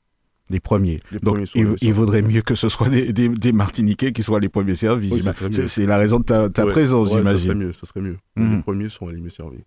[0.49, 0.99] Les premiers.
[1.11, 4.39] Les Donc, premiers il, vaudrait mieux que ce soit des, des, des Martiniquais qui soient
[4.39, 5.11] les premiers servis.
[5.11, 5.23] Oui.
[5.67, 7.49] C'est la raison de ta, ta Ouais, présence, ouais, Ça j'imagine.
[7.51, 8.17] serait mieux, ça serait mieux.
[8.35, 8.55] Mhm.
[8.57, 9.63] Les premiers sont les mieux servis.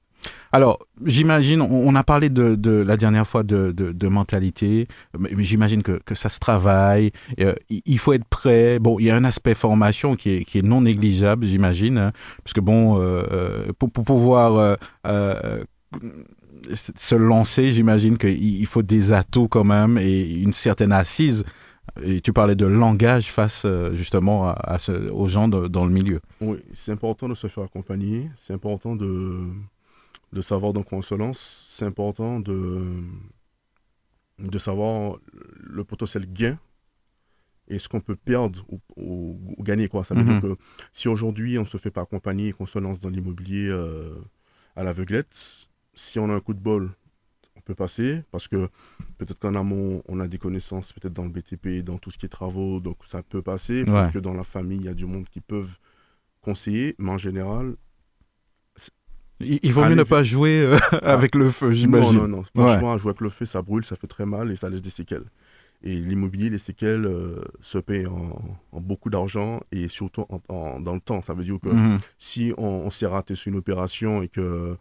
[0.51, 5.31] Alors, j'imagine, on a parlé de, de la dernière fois de, de, de mentalité, mais
[5.45, 8.81] j'imagine que, que ça se travaille, euh, il faut être prêt.
[8.81, 12.13] Bon, il y a un aspect formation qui est, qui est non négligeable, j'imagine, hein,
[12.43, 14.77] parce que bon, euh, euh, pour, pour pouvoir
[15.07, 15.63] euh,
[16.73, 21.45] se lancer, j'imagine qu'il il faut des atouts quand même et une certaine assise.
[22.03, 25.85] Et tu parlais de langage face euh, justement à, à ce- aux gens de- dans
[25.87, 26.21] le milieu.
[26.41, 28.31] Oui, c'est important de se faire accompagner.
[28.37, 29.47] C'est important de,
[30.33, 31.39] de savoir dans quoi on se lance.
[31.71, 33.03] C'est important de,
[34.39, 35.17] de savoir
[35.57, 36.59] le potentiel gain
[37.69, 39.89] et ce qu'on peut perdre ou, ou- ou gagner.
[39.89, 40.05] Quoi.
[40.05, 40.41] Ça veut Mhm.
[40.41, 40.57] dire que
[40.93, 44.15] si aujourd'hui on ne se fait pas accompagner et qu'on se lance dans l'immobilier euh,
[44.77, 45.69] à l'aveuglette,
[45.99, 46.91] si on a un coup de bol,
[47.57, 48.69] on peut passer parce que
[49.19, 52.27] peut-être qu'en amont, on a des connaissances peut-être dans le BTP, dans tout ce qui
[52.27, 53.81] est travaux, donc ça peut passer.
[53.81, 53.85] Ouais.
[53.85, 55.77] Peut-être que dans la famille, il y a du monde qui peuvent
[56.41, 57.75] conseiller, mais en général,
[59.41, 62.17] Il, vaut mieux ne pas jouer euh, avec le feu, j'imagine.
[62.17, 62.45] non, non, non.
[62.55, 64.91] Franchement, jouer avec le feu, ça brûle, ça fait très mal et ça laisse des
[64.91, 65.27] séquelles.
[65.85, 68.37] Et l'immobilier, les séquelles euh, se payent en,
[68.73, 71.23] en beaucoup d'argent et surtout en- en- dans le temps.
[71.23, 71.99] Ça veut dire que Mhm.
[72.19, 74.77] si on, on s'est raté sur une opération et que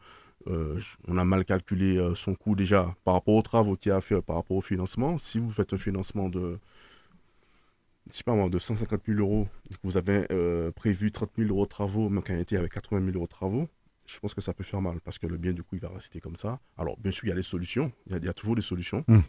[0.49, 3.97] euh, on a mal calculé euh, son coût déjà par rapport aux travaux qu'il a
[3.97, 6.59] à faire, par rapport au financement, si vous faites un financement de,
[8.09, 11.31] je sais pas moi, de 150 000 euros et que vous avez euh, prévu 30
[11.37, 13.67] 000 euros de travaux, mais qu'en été avec 80 000 euros de travaux,
[14.05, 15.89] je pense que ça peut faire mal parce que le bien, du coup, il va
[15.89, 16.61] rester comme ça.
[16.77, 18.55] Alors, bien sûr, il y a des solutions, il y a, il y a toujours
[18.55, 19.19] des solutions, Mm.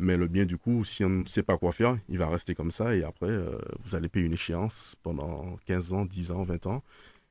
[0.00, 2.54] mais le bien, du coup, si on ne sait pas quoi faire, il va rester
[2.54, 3.34] comme ça et après,
[3.80, 6.82] vous allez payer une échéance pendant 15 ans, 10 ans, 20 ans.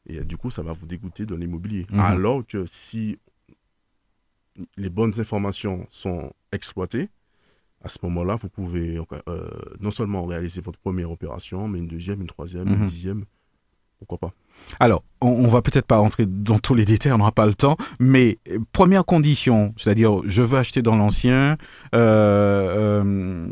[0.07, 1.85] Et du coup, ça va vous dégoûter de l'immobilier.
[1.91, 1.99] Mhm.
[1.99, 3.19] Alors que si
[4.77, 7.09] les bonnes informations sont exploitées,
[7.81, 8.97] à ce moment-là, vous pouvez
[9.27, 9.49] euh,
[9.79, 12.81] non seulement réaliser votre première opération, mais une deuxième, une troisième, Mhm.
[12.81, 13.25] une dixième.
[13.99, 14.31] Pourquoi pas
[14.79, 17.55] Alors, on, on va peut-être pas rentrer dans tous les détails, on n'aura pas le
[17.55, 21.57] temps, mais euh, première condition, c'est-à-dire je veux acheter dans l'ancien,
[21.95, 23.47] euh, euh,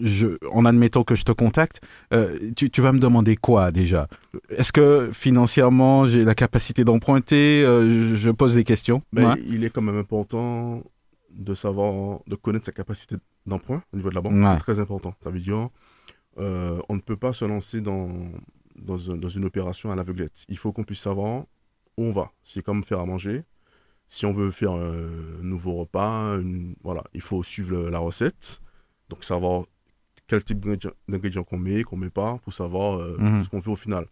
[0.00, 1.80] je- en admettant que je te contacte,
[2.12, 4.06] euh, tu, tu vas me demander quoi déjà?
[4.48, 7.62] Est-ce que financièrement j'ai la capacité d'emprunter?
[7.64, 9.02] Je, je pose des questions.
[9.12, 9.34] Mais Ouais.
[9.46, 10.82] il est quand même important
[11.30, 13.16] de savoir, de connaître sa capacité
[13.46, 14.34] d'emprunt au niveau de la banque.
[14.34, 14.50] Ouais.
[14.52, 15.14] C'est très important.
[15.24, 15.68] Ça veut dire,
[16.36, 18.08] on ne peut pas se lancer dans,
[18.76, 20.44] dans, un- dans une opération à l'aveuglette.
[20.48, 21.44] Il faut qu'on puisse savoir
[21.96, 22.30] où on va.
[22.42, 23.44] C'est comme faire à manger.
[24.08, 25.08] Si on veut faire un
[25.42, 28.60] nouveau repas, une- voilà, il faut suivre le- la recette.
[29.08, 29.64] Donc savoir
[30.26, 30.60] quel type
[31.08, 33.44] d'ingrédients- qu'on met, qu'on met pas, pour savoir euh, Mhm.
[33.44, 34.06] ce qu'on fait au final.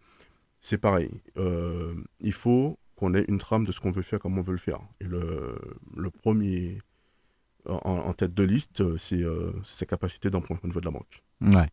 [0.59, 1.09] C'est pareil.
[1.37, 4.53] Euh, il faut qu'on ait une trame de ce qu'on veut faire, comment on veut
[4.53, 4.79] le faire.
[5.01, 5.55] Et le,
[5.95, 6.79] le premier
[7.65, 10.91] en, en tête de liste, euh, c'est euh, ses capacités d'emprunt au niveau de la
[10.91, 11.23] banque.
[11.41, 11.69] Ouais.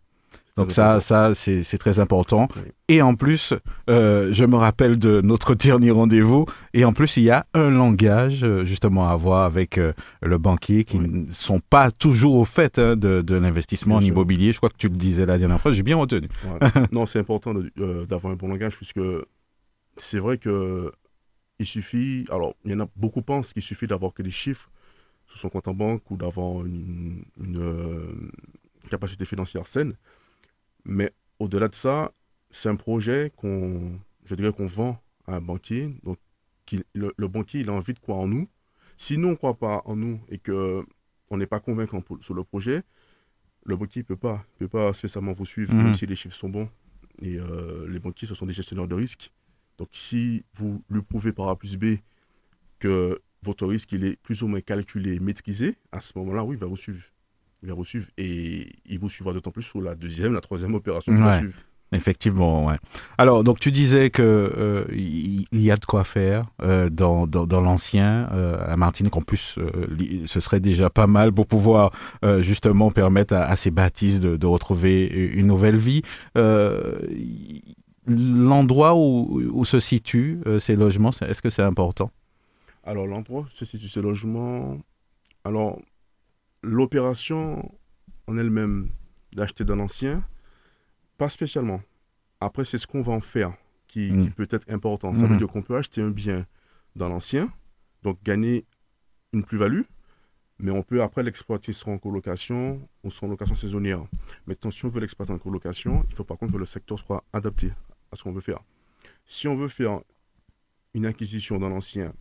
[0.57, 1.35] Donc ça, important.
[1.35, 2.49] ça c'est très important.
[2.57, 2.63] Oui.
[2.89, 3.55] Et en plus,
[3.89, 6.45] euh, je me rappelle de notre dernier rendez-vous.
[6.75, 9.93] Et en plus, il y a un langage euh, justement à avoir avec euh,
[10.23, 11.09] le banquier qui Oui.
[11.09, 14.09] ne sont pas toujours au fait hein, de, de l'investissement en sûr.
[14.09, 14.53] immobilier.
[14.53, 15.73] Je crois que tu le disais la dernière fois.
[15.73, 16.29] J'ai bien retenu.
[16.93, 19.01] Non, c'est important euh, d'avoir un bon langage puisque
[19.97, 20.93] c'est vrai que
[21.59, 22.25] il suffit.
[22.31, 24.71] Alors, il y en a beaucoup pensent qu'il suffit d'avoir que des chiffres
[25.27, 28.31] sur son compte en banque ou d'avoir une, une,
[28.91, 29.95] capacité financière saine.
[30.91, 32.13] Mais au-delà de ça,
[32.51, 35.95] c'est un projet qu'on, je dirais qu'on vend à un banquier.
[36.03, 36.19] Donc,
[36.95, 38.49] le, le banquier, il a envie de croire en nous.
[38.97, 40.85] Si nous, on ne croit pas en nous et que
[41.31, 42.83] on n'est pas convaincant pour- sur le projet,
[43.65, 45.83] le banquier ne peut pas, peut pas spécialement vous suivre, Mhm.
[45.85, 46.69] même si les chiffres sont bons.
[47.23, 49.33] Et euh, les banquiers, ce sont des gestionnaires de risque.
[49.79, 51.97] Donc, si vous lui prouvez par A plus B
[52.79, 56.61] que votre risque il est plus ou moins calculé, maîtrisé, à ce moment-là, oui, il
[56.61, 57.05] va vous suivre.
[57.63, 58.07] Il va vous suivre.
[58.17, 61.41] Et il vous suivra d'autant plus sur la deuxième, la troisième opération Ouais.
[61.93, 62.77] Effectivement, ouais.
[63.19, 67.49] Alors, donc tu disais que euh, il y a de quoi faire euh, dans, dans,
[67.49, 69.17] dans l'ancien euh, à Martinique.
[69.17, 69.59] En plus,
[70.25, 71.91] ce serait déjà pas mal pour pouvoir
[72.43, 76.03] justement permettre à, à ces bâtisses de, de retrouver une nouvelle vie.
[78.07, 82.13] L'endroit où, où se situent ces logements, est-ce que c'est important?
[82.85, 84.79] Alors, l'endroit où se situe ce logement.
[85.45, 85.81] Alors,
[86.63, 87.71] l'opération
[88.27, 88.91] en elle-même
[89.35, 90.25] d'acheter dans l'ancien,
[91.19, 91.83] pas spécialement.
[92.41, 93.55] Après, c'est ce qu'on va en faire
[93.89, 94.25] qui, Mm.
[94.25, 95.15] qui peut être important.
[95.15, 96.47] Ça veut dire qu'on peut acheter un bien
[96.97, 97.53] dans l'ancien,
[98.03, 98.65] donc gagner
[99.33, 99.83] une plus-value,
[100.59, 104.05] mais on peut après l'exploiter soit en colocation ou soit en location saisonnière.
[104.47, 107.25] Maintenant, si on veut l'exploiter en colocation, il faut par contre que le secteur soit
[107.33, 107.73] adapté
[108.13, 108.61] à ce qu'on veut faire.
[109.27, 110.01] Si on veut faire
[110.95, 112.13] une acquisition dans l'ancien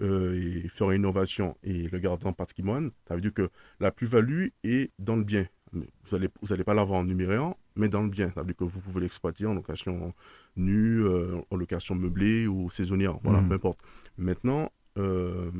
[0.00, 3.90] euh, et faire une innovation et le garder en patrimoine, ça veut dire que la
[3.92, 5.46] plus-value est dans le bien.
[5.72, 5.82] Vous
[6.12, 8.30] n'allez vous allez pas l'avoir en numéraire, mais dans le bien.
[8.34, 10.12] Ça veut dire que vous pouvez l'exploiter en location
[10.56, 13.48] nue, euh, en location meublée ou saisonnière, voilà, Mhm.
[13.48, 13.80] peu importe.
[14.18, 15.50] Maintenant, euh,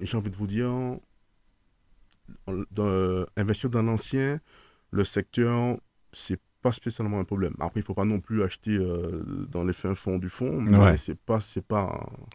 [0.00, 0.70] j'ai envie de vous dire,
[3.36, 4.40] investir dans l'ancien,
[4.90, 5.78] le secteur,
[6.12, 7.54] c'est pas spécialement un problème.
[7.60, 10.76] Après, il faut pas non plus acheter euh, dans les fins fonds du fond, mais
[10.78, 10.96] Ouais.
[10.98, 11.86] c'est pas, c'est pas,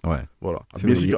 [0.05, 0.23] Ouais.
[0.39, 0.61] voilà.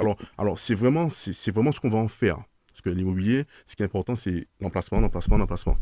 [0.02, 2.38] Alors, alors c'est vraiment, c'est c'est vraiment ce qu'on va en faire.
[2.70, 5.78] Parce que l'immobilier, ce qui est important, c'est l'emplacement, l'emplacement, l'emplacement.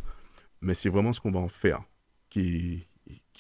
[0.62, 1.80] Mais c'est vraiment ce qu'on va en faire
[2.30, 2.86] qui,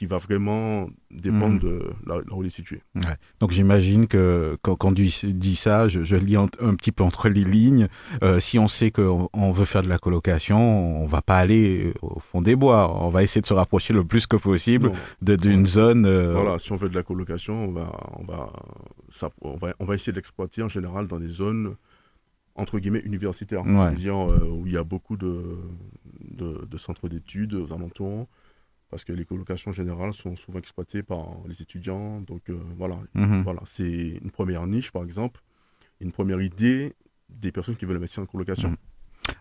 [0.01, 1.59] qui va vraiment dépendre Mhm.
[1.59, 2.81] de là, où il est situé.
[2.95, 3.15] Ouais.
[3.39, 7.03] Donc j'imagine que quand, quand tu dis ça, je, je lis en- un petit peu
[7.03, 7.87] entre les lignes.
[8.23, 10.57] Euh, si on sait qu'on on veut faire de la colocation,
[11.03, 12.97] on va pas aller au fond des bois.
[13.05, 14.91] On va essayer de se rapprocher le plus que possible
[15.21, 16.07] d'une zone.
[16.07, 18.51] euh, Voilà, si on veut de la colocation, on va, on va,
[19.11, 21.75] ça, on va, on va essayer de l'exploiter en général dans des zones
[22.55, 23.93] entre guillemets universitaires, Ouais.
[24.07, 25.43] Euh, où il y a beaucoup de,
[26.31, 28.27] de, de centres d'études aux alentours,
[28.91, 32.19] parce que les colocations générales sont souvent exploitées par les étudiants.
[32.21, 33.41] Donc euh, voilà, mhm.
[33.41, 35.41] voilà, c'est une première niche par exemple,
[36.01, 36.93] une première idée
[37.29, 38.69] des personnes qui veulent investir en colocation.
[38.69, 38.77] Mhm.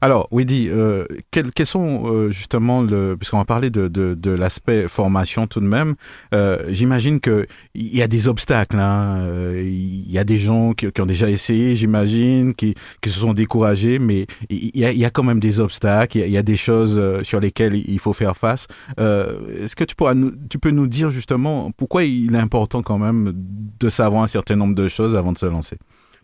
[0.02, 4.88] Alors, Widi, euh, quels, sont euh, justement, le, puisqu'on va parler de, de, de l'aspect
[4.88, 5.94] formation tout de même,
[6.34, 8.78] euh, j'imagine qu'il y a des obstacles.
[8.78, 13.10] hein, euh, Il y a des gens qui, qui ont déjà essayé, j'imagine, qui, qui
[13.10, 16.36] se sont découragés, mais il y y a quand même des obstacles, il y y
[16.38, 18.66] a des choses euh, sur lesquelles il faut faire face.
[18.98, 22.82] Euh, Est-ce que tu, pourras nous, tu peux nous dire justement pourquoi il est important
[22.82, 25.78] quand même de savoir un certain nombre de choses avant de se lancer?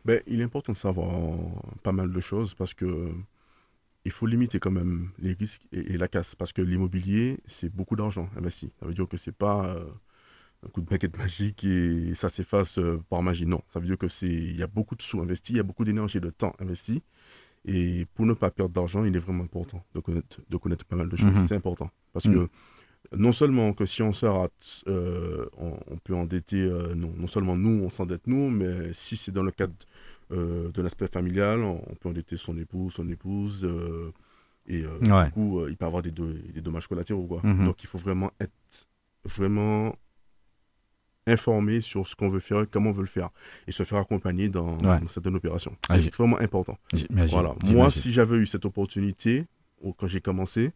[0.05, 1.11] Ben, il est important de savoir
[1.83, 3.09] pas mal de choses parce que
[4.07, 7.71] il faut limiter quand même les risques et, et la casse parce que l'immobilier c'est
[7.79, 8.73] beaucoup d'argent investi.
[8.81, 9.85] Ça veut dire que c'est pas euh,
[10.65, 13.47] un coup de baguette magique et ça s'efface euh, par magie.
[13.47, 15.61] Non, ça veut dire que c'est il y a beaucoup de sous investis, il y
[15.61, 17.03] a beaucoup d'énergie et de temps investi
[17.65, 20.97] et pour ne pas perdre d'argent, il est vraiment important de connaître de connaître pas
[20.97, 21.35] mal de choses.
[21.35, 21.47] Mhm.
[21.49, 22.35] C'est important parce Mhm.
[22.35, 22.49] que
[23.17, 26.63] non seulement que si on se rate, euh, on, on peut endetter,
[26.97, 29.75] non, non seulement nous, on s'endette nous, mais si c'est dans le cadre
[30.31, 34.13] de l'aspect familial, on, peut endetter son époux, son épouse, euh,
[34.67, 35.27] et euh, Ouais.
[35.27, 37.27] du coup, euh, il peut avoir des, do- des dommages collatéraux.
[37.27, 37.41] Quoi.
[37.45, 37.67] Mhm.
[37.67, 38.53] Donc il faut vraiment être
[39.25, 39.95] vraiment
[41.29, 43.31] informé sur ce qu'on veut faire, comment on veut le faire,
[43.67, 45.01] et se faire accompagner dans, Ouais.
[45.01, 45.77] dans certaines opérations.
[45.89, 46.79] Ah, C'est vraiment important.
[47.11, 47.55] Voilà.
[47.65, 49.45] Moi, si j'avais eu cette opportunité,
[49.99, 50.73] quand j'ai commencé,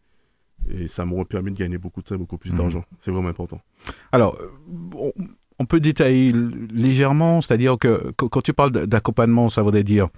[0.68, 2.58] et ça m'aurait permis de gagner beaucoup de temps, beaucoup plus Mhm.
[2.58, 2.84] d'argent.
[2.98, 3.60] C'est vraiment important.
[4.12, 5.10] Alors, euh,
[5.60, 6.34] on, peut détailler
[6.74, 10.08] légèrement, c'est-à-dire que qu- quand tu parles d'accompagnement, ça voudrait dire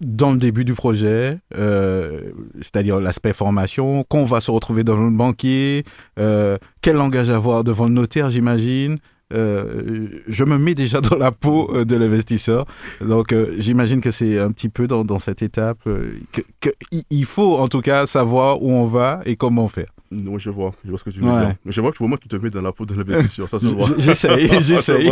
[0.00, 5.16] dans le début du projet, euh, c'est-à-dire l'aspect formation, qu'on va se retrouver devant le
[5.16, 5.84] banquier,
[6.18, 8.96] euh, quel langage avoir devant le notaire, j'imagine.
[9.32, 12.66] Euh, je me mets déjà dans la peau de l'investisseur.
[13.00, 17.24] Donc, j'imagine que c'est un petit peu dans, cette étape euh, que, que il- il
[17.24, 19.92] faut en tout cas savoir où on va et comment faire.
[20.12, 21.46] Non, je vois, je vois ce que tu veux Ouais.
[21.46, 21.54] dire.
[21.66, 23.88] Je vois que tu te mets dans la peau de l'investisseur, ça se voit.
[23.96, 25.10] J'essaye, j'essaye.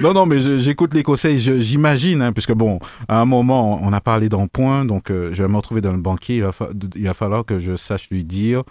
[0.00, 2.78] Non, non, mais j'écoute les conseils, j'imagine, hein, puisque bon,
[3.08, 5.98] à un moment, on a parlé d'emprunt, donc euh, je vais me retrouver dans le
[6.00, 8.62] banquier, il va, fa- il va falloir que je sache lui dire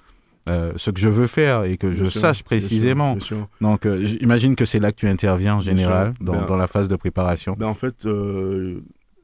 [0.49, 3.11] euh, ce que je veux faire et que je sûr, sache bien sûr, précisément.
[3.11, 3.47] bien sûr.
[3.61, 6.67] Donc, euh, j'imagine que c'est là que tu interviens en général, dans, Ben, dans la
[6.67, 7.55] phase de préparation.
[7.59, 8.07] Ben, en fait,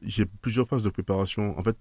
[0.04, 1.58] j'ai plusieurs phases de préparation.
[1.58, 1.78] En fait,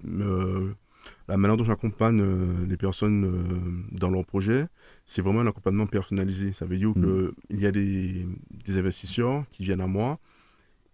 [1.29, 4.67] la manière dont j'accompagne euh, les personnes euh, dans leur projet,
[5.07, 6.53] c'est vraiment un accompagnement personnalisé.
[6.53, 7.33] Ça veut dire Mm.
[7.49, 8.27] qu'il y a des,
[8.65, 10.19] des investisseurs qui viennent à moi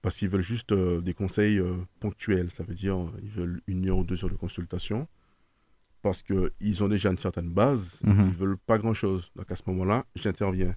[0.03, 1.61] parce qu'ils veulent juste euh, des conseils
[2.01, 2.51] ponctuels.
[2.51, 5.07] Ça veut dire ils veulent une heure ou deux heures de consultation
[6.03, 8.29] parce qu'ils ont déjà une certaine base, Mhm.
[8.29, 9.31] ils veulent pas grand-chose.
[9.37, 10.75] Donc à ce moment-là, j'interviens.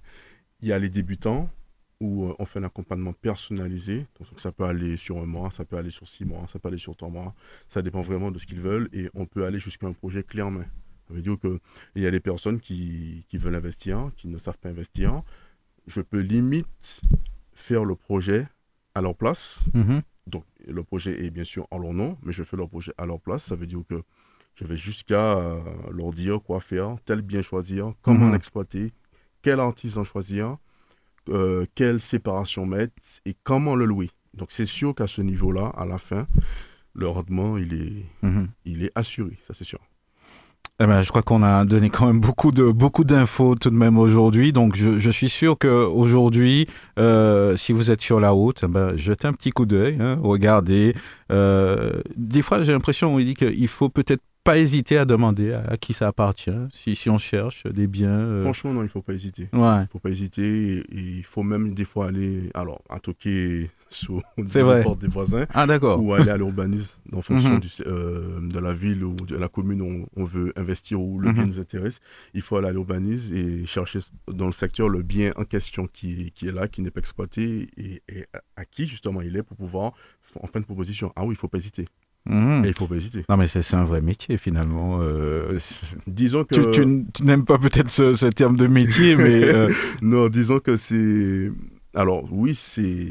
[0.60, 1.48] Il y a les débutants
[2.00, 4.06] où euh, on fait un accompagnement personnalisé.
[4.18, 6.68] Donc ça peut aller sur un mois, ça peut aller sur six mois, ça peut
[6.68, 7.34] aller sur trois mois.
[7.68, 10.42] Ça dépend vraiment de ce qu'ils veulent et on peut aller jusqu'à un projet clé
[10.42, 10.66] en main.
[11.08, 14.58] Ça veut dire qu'il y a des personnes qui, qui veulent investir, qui ne savent
[14.58, 15.22] pas investir.
[15.86, 17.02] Je peux limite
[17.52, 18.48] faire le projet
[18.94, 19.66] à leur place.
[19.74, 20.02] Mhm.
[20.26, 23.04] Donc le projet est bien sûr en leur nom, mais je fais leur projet à
[23.06, 23.44] leur place.
[23.44, 24.02] Ça veut dire que
[24.54, 25.60] je vais jusqu'à euh,
[25.92, 28.32] leur dire quoi faire, tel bien choisir, comment Mhm.
[28.32, 28.92] l'exploiter,
[29.42, 30.56] quel artisan choisir,
[31.28, 32.92] euh, quelle séparation mettre
[33.26, 34.10] et comment le louer.
[34.34, 36.26] Donc c'est sûr qu'à ce niveau-là, à la fin,
[36.94, 38.48] le rendement, il est, Mhm.
[38.64, 39.78] il est assuré, ça c'est sûr.
[40.80, 43.76] Eh ben, je crois qu'on a donné quand même beaucoup de beaucoup d'infos tout de
[43.76, 44.52] même aujourd'hui.
[44.52, 46.66] Donc, je, je suis sûr que aujourd'hui,
[46.98, 50.18] euh, si vous êtes sur la route, eh ben, jetez un petit coup d'œil, hein,
[50.20, 50.96] regardez.
[51.30, 55.76] Euh, des fois, j'ai l'impression, on dit qu'il faut peut-être pas hésiter à demander à,
[55.78, 58.10] qui ça appartient, si, si on cherche des biens.
[58.10, 59.48] euh, Franchement, non, il faut pas hésiter.
[59.52, 59.82] ouais.
[59.82, 63.70] Il faut pas hésiter et, et il faut même des fois aller, alors, à toquer
[64.36, 64.82] les vrai.
[64.82, 66.02] portes des voisins Ah, d'accord.
[66.02, 67.60] ou aller à l'urbanisme en fonction Mhm.
[67.60, 71.28] du, euh, de la ville ou de la commune où on veut investir ou le
[71.28, 71.34] Mhm.
[71.34, 72.00] bien nous intéresse.
[72.34, 76.32] Il faut aller à l'urbanisme et chercher dans le secteur le bien en question qui,
[76.32, 78.26] qui est là, qui n'est pas exploité et, et
[78.56, 79.92] à, qui justement il est pour pouvoir
[80.40, 81.12] en faire une proposition.
[81.16, 81.86] Ah oui, il faut pas hésiter.
[82.26, 82.64] Mhm.
[82.64, 83.24] Et il faut pas hésiter.
[83.28, 84.98] Non, mais c'est un vrai métier finalement.
[85.02, 85.58] euh,
[86.06, 89.44] Disons que tu tu n- tu n'aimes pas peut-être ce, ce terme de métier, mais
[89.44, 89.70] euh,
[90.00, 91.50] Non, disons que c'est.
[91.94, 93.06] Alors, oui, c'est.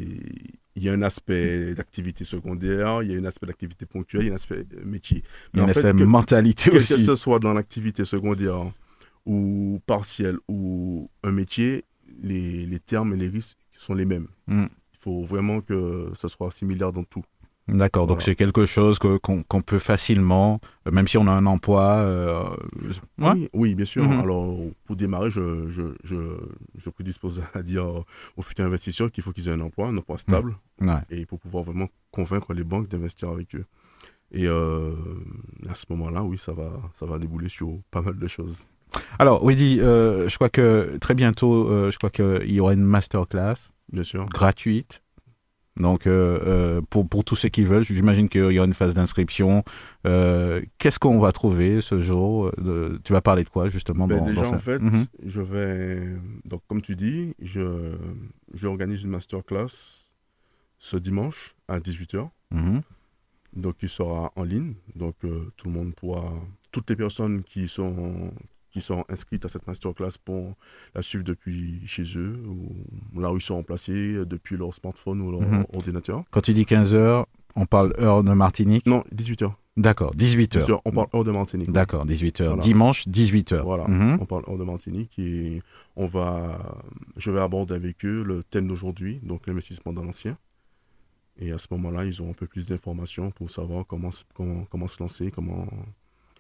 [0.76, 4.28] Il y a un aspect d'activité secondaire, il y a un aspect d'activité ponctuelle, il
[4.28, 5.24] y a un aspect métier.
[5.54, 7.06] il y a en une fait, que- mentalité que aussi.
[7.06, 8.72] ce soit dans l'activité secondaire
[9.28, 11.86] ou partielle ou un métier,
[12.24, 14.28] les, les termes et les risques sont les mêmes.
[14.48, 14.64] Mm.
[14.94, 17.24] Il faut vraiment que ce soit similaire dans tout.
[17.70, 18.26] D'accord, donc Voilà.
[18.26, 21.84] c'est quelque chose que- qu'on peut facilement, euh, même si on a un emploi.
[21.84, 22.44] euh,
[23.20, 23.32] ouais.
[23.34, 24.04] Oui, oui, bien sûr.
[24.04, 24.20] Mhm.
[24.20, 24.54] Alors,
[24.86, 26.16] pour démarrer, je, je, je,
[26.78, 27.86] je prédispose à dire
[28.36, 30.58] aux futurs investisseurs qu'il faut qu'ils aient un emploi, un emploi stable.
[30.82, 30.90] Ouais.
[31.10, 33.66] et pour pouvoir vraiment convaincre les banques d'investir avec eux.
[34.32, 34.92] Et euh,
[35.70, 38.66] à ce moment-là, oui, ça va, ça va débouler sur pas mal de choses.
[39.20, 43.70] Alors, Wendy, euh, je crois que très bientôt, je crois qu'il y aura une masterclass
[43.92, 44.26] Bien sûr.
[44.26, 45.03] gratuite.
[45.76, 48.94] Donc, euh, euh, pour, pour tous ceux qui veulent, j'imagine qu'il y aura une phase
[48.94, 49.64] d'inscription.
[50.06, 52.52] Euh, Qu'est-ce qu'on va trouver ce jour
[53.04, 54.56] Tu vas parler de quoi, justement Ben, dans- déjà, dans ça?
[54.56, 55.06] en fait, Mhm.
[55.26, 56.16] je vais.
[56.46, 57.96] Donc, comme tu dis, je,
[58.54, 59.66] j'organise une masterclass
[60.78, 62.30] ce dimanche à 18h.
[62.52, 62.82] Mhm.
[63.56, 64.74] Donc, il sera en ligne.
[64.96, 66.32] Donc, euh, tout le monde pourra.
[66.72, 68.32] Toutes les personnes qui sont,
[68.74, 70.56] qui sont inscrites à cette masterclass pourront
[70.96, 72.44] la suivre depuis chez eux,
[73.14, 75.66] ou là où ils sont placés, euh, depuis leur smartphone ou leur Mhm.
[75.74, 76.24] ordinateur.
[76.32, 78.86] Quand tu dis 15 heures, on parle heure de Martinique?
[78.88, 79.54] Non, 18h.
[79.78, 80.82] D'accord, 18 heures.
[80.86, 81.72] On parle hors de Martinique.
[81.72, 82.50] D'accord, 18 heures.
[82.50, 82.64] Voilà.
[82.64, 83.66] Dimanche, 18 heures.
[83.66, 84.18] Voilà, Mhm.
[84.22, 85.62] on parle hors de Martinique et
[85.96, 86.60] on va,
[87.18, 90.38] je vais aborder avec eux le thème d'aujourd'hui, donc l'investissement dans l'ancien.
[91.40, 94.66] Et à ce moment-là, ils auront un peu plus d'informations pour savoir comment, se- comment,
[94.70, 95.68] comment se lancer, comment,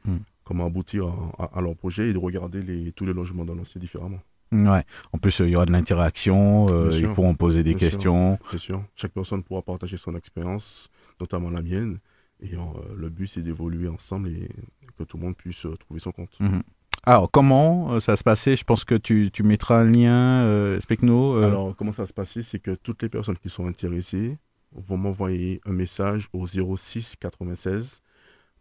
[0.06, 0.18] Hmm.
[0.44, 3.56] Comment aboutir à, à- à leur projet et de regarder les, tous les logements dans
[3.56, 4.20] l'ancien différemment.
[4.52, 4.84] Ouais.
[5.12, 7.14] En plus, euh, il y aura de l'interaction, euh, ils sûr.
[7.16, 7.90] pourront poser des Bien sûr.
[7.90, 8.40] questions.
[8.50, 10.90] Bien sûr, chaque personne pourra partager son expérience,
[11.20, 11.98] notamment la mienne.
[12.40, 12.60] Et euh,
[12.96, 14.50] le but, c'est d'évoluer ensemble et
[14.98, 16.40] que tout le monde puisse euh, trouver son compte.
[16.40, 16.62] Mhm.
[17.06, 18.56] Alors, comment ça se passait?
[18.56, 21.34] Je pense que tu, tu mettras un lien, explique-nous.
[21.36, 24.38] Alors, comment ça se passer C'est que toutes les personnes qui sont intéressées
[24.72, 28.02] vont m'envoyer un message au 06 96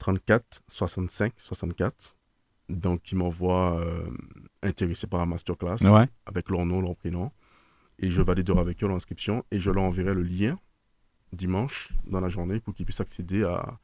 [0.02, 2.16] 34 65 64.
[2.68, 4.10] Donc, ils m'envoient euh,
[4.62, 6.08] intéressés par la masterclass ouais.
[6.26, 7.30] avec leur nom, leur prénom.
[8.00, 10.58] Et je validerai avec eux l'inscription et je leur enverrai le lien
[11.32, 13.78] dimanche dans la journée pour qu'ils puissent accéder à,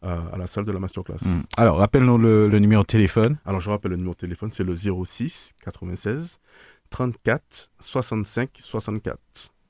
[0.00, 1.22] à, à la salle de la masterclass.
[1.26, 1.42] Mhm.
[1.58, 3.36] Alors, rappelle-nous le, le numéro de téléphone.
[3.44, 6.38] Alors, je rappelle le numéro de téléphone, c'est le 06 96
[6.88, 9.18] 34 65 64.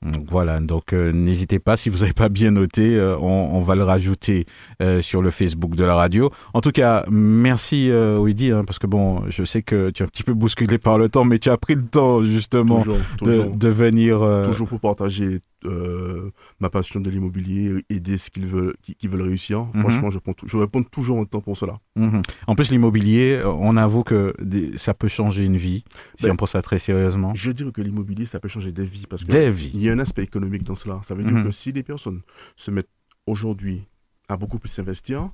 [0.01, 3.59] Donc, voilà, donc euh, n'hésitez pas, si vous n'avez pas bien noté, euh, on, on
[3.59, 4.45] va le rajouter
[4.81, 6.31] euh, sur le Facebook de la radio.
[6.53, 10.07] En tout cas, merci Weedy, hein, parce que bon, je sais que tu es un
[10.07, 13.25] petit peu bousculé par le temps, mais tu as pris le temps justement Toujours, de,
[13.25, 14.43] toujours, de venir...
[14.45, 19.21] toujours pour partager euh, ma passion de l'immobilier, aider ce qu'ils veulent, qui, qui veulent
[19.23, 19.65] réussir.
[19.73, 19.81] Mhm.
[19.81, 21.79] Franchement, je, réponds tou- je réponds toujours en temps pour cela.
[21.95, 22.21] Mhm.
[22.47, 25.83] En plus, l'immobilier, euh, on avoue que des- ça peut changer une vie,
[26.15, 27.33] si Ben, on pense ça très sérieusement.
[27.33, 29.71] Je dirais que l'immobilier, ça peut changer des vies parce que Des vies.
[29.73, 30.99] il y a un aspect économique dans cela.
[31.03, 31.43] Ça veut dire Mhm.
[31.43, 32.21] que si les personnes
[32.55, 32.89] se mettent
[33.27, 33.83] aujourd'hui
[34.27, 35.29] à beaucoup plus investir,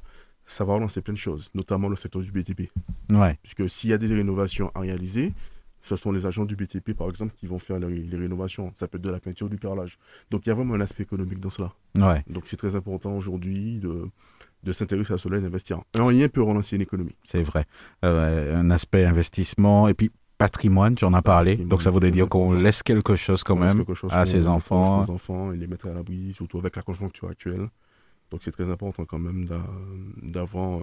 [0.45, 2.69] ça va relancer plein de choses, notamment le secteur du BTP.
[3.11, 3.37] Ouais.
[3.41, 5.33] Puisque s'il y a des rénovations à réaliser,
[5.85, 8.73] ce sont les agents du BTP, par exemple, qui vont faire les, les rénovations.
[8.77, 9.97] Ça peut être de la peinture, du carrelage.
[10.31, 11.73] Donc il y a vraiment un aspect économique dans cela.
[11.99, 12.23] Ouais.
[12.27, 14.07] Donc c'est très important aujourd'hui de,
[14.63, 15.81] de s'intéresser à cela et d'investir.
[15.99, 17.15] Un lien peut relancer une économie.
[17.23, 17.65] C'est vrai.
[18.03, 20.09] Euh, un aspect investissement et puis
[20.39, 21.51] patrimoine, tu en as parlé.
[21.51, 25.03] Patrimoine, Donc ça voudrait dire qu'on laisse quelque chose quand même chose à ses enfants.
[25.03, 27.69] les enfants et les mettre à l'abri, surtout avec la conjoncture actuelle.
[28.31, 29.61] Donc c'est très important quand même d'a-
[30.23, 30.79] d'avoir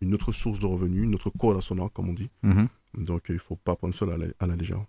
[0.00, 2.30] une, autre source de revenus, une autre corde à son arc, comme on dit.
[2.42, 2.68] Mhm.
[2.96, 4.84] Donc il ne faut pas prendre cela à la, légère.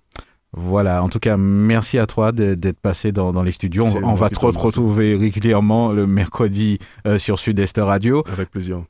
[0.54, 3.86] Voilà, en tout cas, merci à toi d'être passé dans, dans les studios.
[4.04, 8.24] On, va te retrouver régulièrement le mercredi euh, sur Sud-Est Radio.
[8.32, 8.84] Avec plaisir.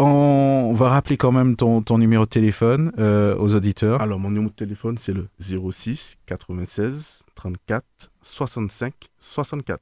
[0.00, 4.00] On va rappeler quand même ton, ton numéro de téléphone euh, aux auditeurs.
[4.02, 7.84] Alors mon numéro de téléphone c'est le 06 96 34
[8.20, 9.80] 65 64.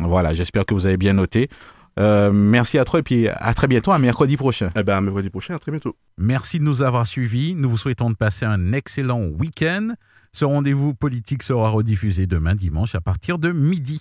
[0.00, 1.50] Voilà, j'espère que vous avez bien noté.
[1.98, 4.68] Euh, merci à toi et puis à très bientôt, à mercredi prochain.
[4.76, 5.96] Eh bien à mercredi prochain, à très bientôt.
[6.18, 7.54] Merci de nous avoir suivis.
[7.54, 9.94] Nous vous souhaitons de passer un excellent week-end.
[10.32, 14.00] Ce rendez-vous politique sera rediffusé demain dimanche à partir de midi.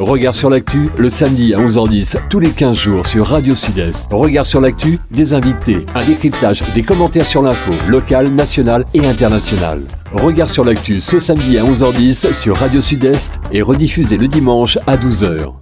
[0.00, 4.12] Regard sur l'actu, le samedi à 11h10, tous les 15 jours sur Radio Sud-Est.
[4.12, 9.84] Regard sur l'actu, des invités, un décryptage, des commentaires sur l'info, locale, nationale et internationale.
[10.12, 14.96] Regard sur l'actu ce samedi à 11h10 sur Radio Sud-Est et rediffusé le dimanche à
[14.96, 15.52] 12h.